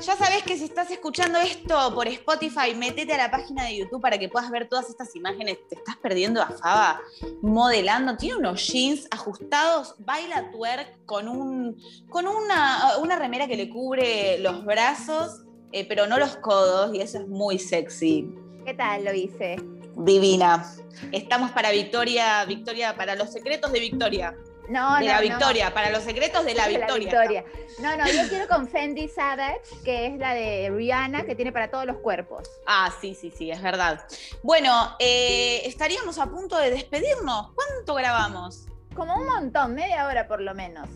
Ya 0.00 0.14
sabes 0.14 0.44
que 0.44 0.56
si 0.56 0.64
estás 0.64 0.88
escuchando 0.92 1.40
esto 1.40 1.92
por 1.92 2.06
Spotify, 2.06 2.72
métete 2.76 3.14
a 3.14 3.16
la 3.16 3.30
página 3.32 3.64
de 3.64 3.78
YouTube 3.78 4.00
para 4.00 4.16
que 4.16 4.28
puedas 4.28 4.48
ver 4.48 4.68
todas 4.68 4.88
estas 4.88 5.14
imágenes. 5.16 5.58
Te 5.68 5.74
estás 5.74 5.96
perdiendo 5.96 6.40
a 6.40 6.46
Faba 6.50 7.00
modelando. 7.42 8.16
Tiene 8.16 8.36
unos 8.36 8.64
jeans 8.64 9.08
ajustados, 9.10 9.96
baila 9.98 10.52
twerk 10.52 11.04
con, 11.04 11.26
un, 11.26 11.76
con 12.08 12.28
una, 12.28 12.98
una 12.98 13.16
remera 13.16 13.48
que 13.48 13.56
le 13.56 13.68
cubre 13.68 14.38
los 14.38 14.64
brazos, 14.64 15.42
eh, 15.72 15.86
pero 15.88 16.06
no 16.06 16.18
los 16.18 16.36
codos, 16.36 16.94
y 16.94 17.00
eso 17.00 17.18
es 17.18 17.28
muy 17.28 17.58
sexy. 17.58 18.28
¿Qué 18.64 18.74
tal 18.74 19.04
lo 19.04 19.12
hice? 19.14 19.56
Divina. 19.96 20.64
Estamos 21.12 21.50
para 21.52 21.70
Victoria, 21.70 22.44
Victoria, 22.44 22.94
para 22.96 23.14
los 23.14 23.32
secretos 23.32 23.72
de 23.72 23.80
Victoria. 23.80 24.36
No, 24.68 24.96
de 24.98 25.06
no, 25.06 25.12
la 25.12 25.16
no. 25.16 25.22
Victoria, 25.22 25.72
para 25.72 25.90
los 25.90 26.02
secretos 26.02 26.44
de 26.44 26.54
la 26.54 26.68
De 26.68 26.76
Victoria. 26.98 27.42
No, 27.80 27.96
no, 27.96 28.06
yo 28.06 28.28
quiero 28.28 28.46
con 28.48 28.68
Fendi 28.68 29.08
Savage, 29.08 29.62
que 29.82 30.06
es 30.06 30.18
la 30.18 30.34
de 30.34 30.70
Rihanna, 30.70 31.24
que 31.24 31.34
tiene 31.34 31.52
para 31.52 31.70
todos 31.70 31.86
los 31.86 31.96
cuerpos. 31.98 32.50
Ah, 32.66 32.92
sí, 33.00 33.14
sí, 33.18 33.32
sí, 33.34 33.50
es 33.50 33.62
verdad. 33.62 34.04
Bueno, 34.42 34.94
eh, 34.98 35.62
estaríamos 35.64 36.18
a 36.18 36.26
punto 36.26 36.58
de 36.58 36.70
despedirnos. 36.70 37.50
¿Cuánto 37.54 37.94
grabamos? 37.94 38.66
Como 38.94 39.16
un 39.16 39.26
montón, 39.26 39.74
media 39.74 40.04
hora 40.06 40.28
por 40.28 40.42
lo 40.42 40.54
menos. 40.54 40.86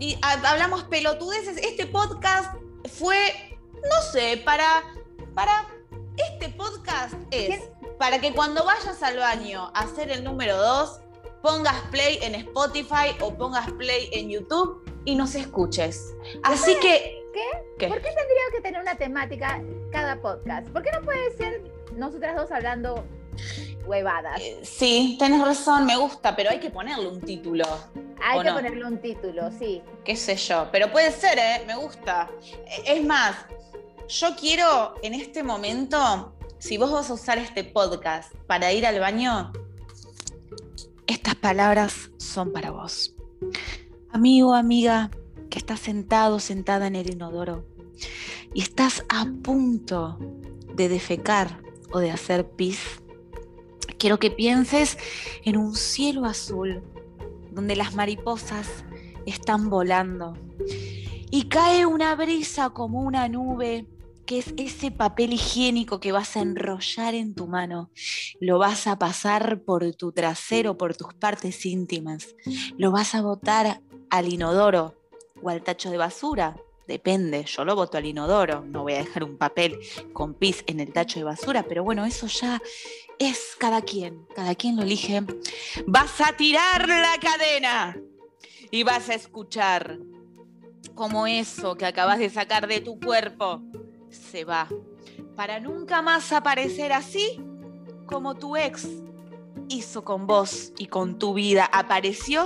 Y 0.00 0.18
ha- 0.22 0.50
hablamos 0.50 0.82
pelotudeces. 0.84 1.58
Este 1.58 1.86
podcast 1.86 2.56
fue, 2.98 3.56
no 3.82 4.02
sé, 4.12 4.40
para, 4.44 4.82
para, 5.34 5.66
este 6.16 6.48
podcast 6.50 7.14
es 7.30 7.60
para 7.98 8.20
que 8.20 8.32
cuando 8.32 8.64
vayas 8.64 9.02
al 9.02 9.16
baño 9.18 9.70
a 9.74 9.80
hacer 9.80 10.10
el 10.10 10.24
número 10.24 10.56
2, 10.56 11.00
pongas 11.42 11.80
play 11.90 12.18
en 12.22 12.34
Spotify 12.34 13.16
o 13.20 13.34
pongas 13.34 13.70
play 13.72 14.08
en 14.12 14.28
YouTube 14.30 14.84
y 15.04 15.14
nos 15.14 15.34
escuches. 15.34 16.14
Así 16.42 16.74
que... 16.80 17.20
¿Qué? 17.32 17.48
¿Qué? 17.78 17.88
¿Por 17.88 17.96
qué 17.96 18.08
tendría 18.08 18.42
que 18.52 18.60
tener 18.60 18.80
una 18.80 18.94
temática 18.96 19.62
cada 19.90 20.20
podcast? 20.20 20.68
¿Por 20.68 20.82
qué 20.82 20.90
no 20.92 21.00
puede 21.00 21.34
ser 21.36 21.62
nosotras 21.96 22.36
dos 22.36 22.50
hablando 22.52 23.04
huevadas? 23.86 24.38
Eh, 24.40 24.60
Sí, 24.62 25.16
tenés 25.18 25.42
razón, 25.42 25.86
me 25.86 25.96
gusta, 25.96 26.36
pero 26.36 26.50
hay 26.50 26.60
que 26.60 26.70
ponerle 26.70 27.08
un 27.08 27.20
título. 27.20 27.64
Hay 28.22 28.38
¿o 28.38 28.42
que 28.42 28.48
no? 28.50 28.54
ponerle 28.56 28.84
un 28.84 28.98
título, 29.00 29.50
sí. 29.58 29.82
qué 30.04 30.14
sé 30.14 30.36
yo, 30.36 30.68
pero 30.70 30.92
puede 30.92 31.10
ser, 31.10 31.38
¿eh? 31.38 31.64
Me 31.66 31.74
gusta. 31.74 32.28
Eh, 32.66 32.96
Es 32.98 33.04
más, 33.04 33.34
yo 34.12 34.36
quiero 34.36 34.94
en 35.02 35.14
este 35.14 35.42
momento, 35.42 36.36
si 36.58 36.76
vos 36.76 36.92
vas 36.92 37.08
a 37.08 37.14
usar 37.14 37.38
este 37.38 37.64
podcast 37.64 38.34
para 38.46 38.70
ir 38.70 38.84
al 38.84 39.00
baño, 39.00 39.52
estas 41.06 41.34
palabras 41.34 42.10
son 42.18 42.52
para 42.52 42.70
vos. 42.70 43.14
Amigo, 44.10 44.54
amiga, 44.54 45.10
que 45.48 45.58
estás 45.58 45.80
sentado, 45.80 46.40
sentada 46.40 46.86
en 46.86 46.96
el 46.96 47.10
inodoro 47.10 47.64
y 48.52 48.60
estás 48.60 49.02
a 49.08 49.26
punto 49.42 50.18
de 50.74 50.90
defecar 50.90 51.62
o 51.90 51.98
de 51.98 52.10
hacer 52.10 52.50
pis, 52.50 52.80
quiero 53.98 54.18
que 54.18 54.30
pienses 54.30 54.98
en 55.44 55.56
un 55.56 55.74
cielo 55.74 56.26
azul 56.26 56.82
donde 57.50 57.76
las 57.76 57.94
mariposas 57.94 58.68
están 59.24 59.70
volando 59.70 60.36
y 61.30 61.44
cae 61.44 61.86
una 61.86 62.14
brisa 62.14 62.70
como 62.70 63.00
una 63.00 63.26
nube 63.28 63.86
que 64.26 64.38
es 64.38 64.54
ese 64.56 64.90
papel 64.90 65.32
higiénico 65.32 66.00
que 66.00 66.12
vas 66.12 66.36
a 66.36 66.40
enrollar 66.40 67.14
en 67.14 67.34
tu 67.34 67.46
mano, 67.46 67.90
lo 68.40 68.58
vas 68.58 68.86
a 68.86 68.98
pasar 68.98 69.62
por 69.62 69.94
tu 69.94 70.12
trasero, 70.12 70.76
por 70.76 70.96
tus 70.96 71.12
partes 71.14 71.64
íntimas, 71.66 72.34
lo 72.76 72.90
vas 72.90 73.14
a 73.14 73.22
botar 73.22 73.80
al 74.10 74.32
inodoro 74.32 74.94
o 75.42 75.48
al 75.48 75.62
tacho 75.62 75.90
de 75.90 75.98
basura. 75.98 76.56
Depende, 76.86 77.44
yo 77.44 77.64
lo 77.64 77.76
boto 77.76 77.96
al 77.96 78.06
inodoro, 78.06 78.64
no 78.64 78.82
voy 78.82 78.94
a 78.94 78.98
dejar 78.98 79.24
un 79.24 79.38
papel 79.38 79.78
con 80.12 80.34
pis 80.34 80.64
en 80.66 80.80
el 80.80 80.92
tacho 80.92 81.20
de 81.20 81.24
basura, 81.24 81.62
pero 81.62 81.84
bueno, 81.84 82.04
eso 82.04 82.26
ya 82.26 82.60
es 83.18 83.56
cada 83.58 83.82
quien, 83.82 84.26
cada 84.34 84.54
quien 84.54 84.76
lo 84.76 84.82
elige. 84.82 85.22
Vas 85.86 86.20
a 86.20 86.36
tirar 86.36 86.88
la 86.88 87.14
cadena 87.20 87.96
y 88.70 88.82
vas 88.82 89.08
a 89.08 89.14
escuchar 89.14 89.98
como 90.94 91.26
eso 91.26 91.76
que 91.76 91.86
acabas 91.86 92.18
de 92.18 92.30
sacar 92.30 92.66
de 92.66 92.80
tu 92.80 92.98
cuerpo 92.98 93.62
se 94.12 94.44
va 94.44 94.68
para 95.36 95.60
nunca 95.60 96.02
más 96.02 96.32
aparecer 96.32 96.92
así 96.92 97.40
como 98.06 98.34
tu 98.34 98.56
ex 98.56 98.86
hizo 99.68 100.04
con 100.04 100.26
vos 100.26 100.72
y 100.78 100.86
con 100.86 101.18
tu 101.18 101.34
vida. 101.34 101.68
Apareció, 101.72 102.44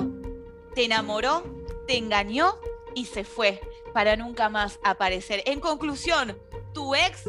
te 0.74 0.85
enamoró, 0.85 1.42
te 1.87 1.96
engañó 1.96 2.55
y 2.94 3.07
se 3.07 3.24
fue 3.24 3.61
para 3.92 4.16
nunca 4.16 4.48
más 4.48 4.79
aparecer. 4.85 5.42
En 5.46 5.61
conclusión, 5.61 6.37
tu 6.72 6.94
ex 6.94 7.26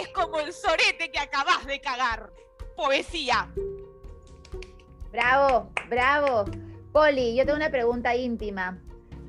es 0.00 0.08
como 0.08 0.38
el 0.40 0.52
sorete 0.52 1.10
que 1.12 1.18
acabas 1.18 1.64
de 1.66 1.80
cagar. 1.80 2.32
Poesía. 2.76 3.52
Bravo, 5.12 5.70
bravo. 5.88 6.44
Poli, 6.92 7.36
yo 7.36 7.44
tengo 7.44 7.56
una 7.56 7.70
pregunta 7.70 8.16
íntima. 8.16 8.78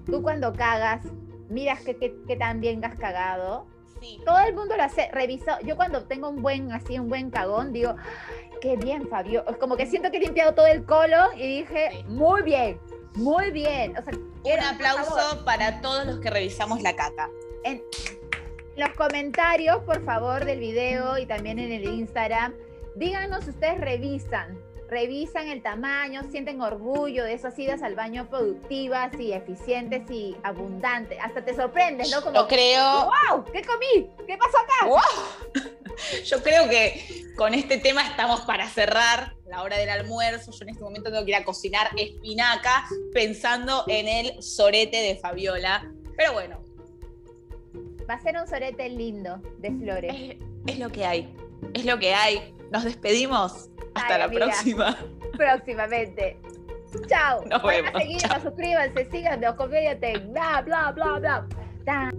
Tú 0.06 0.22
cuando 0.22 0.54
cagas, 0.54 1.04
miras 1.50 1.82
que, 1.82 1.98
que, 1.98 2.16
que 2.28 2.36
tan 2.36 2.60
bien 2.60 2.84
has 2.84 2.96
cagado. 2.96 3.68
Sí. 4.08 4.22
Todo 4.26 4.40
el 4.40 4.54
mundo 4.56 4.76
lo 4.78 4.84
hace, 4.84 5.10
reviso. 5.12 5.52
Yo 5.64 5.76
cuando 5.76 6.04
tengo 6.06 6.30
un 6.30 6.42
buen, 6.42 6.72
así, 6.72 6.98
un 7.00 7.10
buen 7.10 7.30
cagón, 7.30 7.74
digo, 7.74 7.96
"Ay, 7.98 8.50
qué 8.62 8.76
bien, 8.78 9.08
Fabio. 9.08 9.44
Es 9.50 9.58
como 9.58 9.76
que 9.76 9.86
siento 9.86 10.10
que 10.12 10.18
he 10.18 10.22
limpiado 10.22 10.54
todo 10.54 10.68
el 10.68 10.86
colo 10.86 11.18
y 11.36 11.60
dije, 11.60 11.90
Sí. 11.92 12.04
muy 12.08 12.42
bien, 12.42 12.80
muy 13.16 13.52
bien. 13.52 13.98
O 13.98 14.02
sea, 14.02 14.14
quiero, 14.44 14.62
Un 14.64 14.68
aplauso 14.76 15.44
para 15.46 15.82
todos 15.82 16.06
los 16.06 16.20
que 16.20 16.30
revisamos 16.30 16.82
la 16.82 16.96
caca. 16.96 17.30
en 17.64 17.82
los 18.78 18.90
comentarios, 18.92 19.78
por 19.84 20.04
favor, 20.06 20.46
del 20.46 20.60
video 20.60 21.18
y 21.18 21.26
también 21.26 21.60
en 21.60 21.72
el 21.72 21.84
Instagram, 21.84 22.54
díganos 22.96 23.44
si 23.44 23.50
ustedes 23.50 23.82
revisan 23.82 24.58
revisan 24.90 25.48
el 25.48 25.62
tamaño, 25.62 26.24
sienten 26.32 26.62
orgullo 26.62 27.24
de 27.24 27.34
esas 27.34 27.58
idas 27.60 27.82
al 27.84 27.96
baño 27.96 28.30
productivas 28.30 29.12
y 29.20 29.34
eficientes 29.34 30.10
y 30.10 30.36
abundantes. 30.44 31.18
Hasta 31.22 31.44
te 31.44 31.54
sorprendes, 31.56 32.12
¿no? 32.12 32.22
Como, 32.22 32.36
Yo 32.36 32.48
creo, 32.48 33.06
¡Wow! 33.32 33.46
¿Qué 33.52 33.62
comí? 33.64 34.10
¿Qué 34.26 34.38
pasó 34.38 34.58
acá? 34.58 34.88
¡Wow! 34.88 35.64
Yo 36.26 36.42
creo 36.44 36.70
que 36.70 37.26
con 37.36 37.54
este 37.54 37.78
tema 37.78 38.04
estamos 38.08 38.42
para 38.42 38.68
cerrar 38.70 39.36
la 39.46 39.64
hora 39.64 39.78
del 39.78 39.90
almuerzo. 39.90 40.52
Yo 40.52 40.64
en 40.64 40.70
este 40.70 40.84
momento 40.84 41.10
tengo 41.10 41.26
que 41.26 41.32
ir 41.32 41.36
a 41.36 41.44
cocinar 41.44 41.90
espinaca 41.98 42.86
pensando 43.14 43.84
en 43.88 44.08
el 44.08 44.44
sorete 44.44 44.98
de 44.98 45.16
Fabiola. 45.16 45.92
Pero 46.16 46.34
bueno, 46.34 46.64
Va 48.10 48.14
a 48.14 48.22
ser 48.22 48.38
un 48.38 48.48
sorete 48.48 48.88
lindo 48.88 49.42
de 49.58 49.70
flores. 49.72 50.14
es, 50.16 50.38
es 50.66 50.80
lo 50.80 50.90
que 50.90 51.06
hay. 51.06 51.36
Es 51.74 51.84
lo 51.84 52.00
que 52.00 52.14
hay. 52.14 52.56
Nos 52.72 52.86
despedimos. 52.86 53.70
Hasta 53.98 54.14
Ay, 54.14 54.20
la 54.20 54.26
amiga. 54.26 54.46
próxima. 54.46 54.98
próximamente. 55.38 56.40
Chao. 57.08 57.44
Nos 57.46 57.62
Vayan 57.62 57.86
a 57.88 57.92
vemos. 57.92 58.02
seguirnos, 58.02 58.44
suscríbanse, 58.44 59.06
síganos, 59.12 59.56
comédiate, 59.56 60.18
bla, 60.20 60.62
bla, 60.62 60.92
bla, 60.92 61.20
bla. 61.20 62.12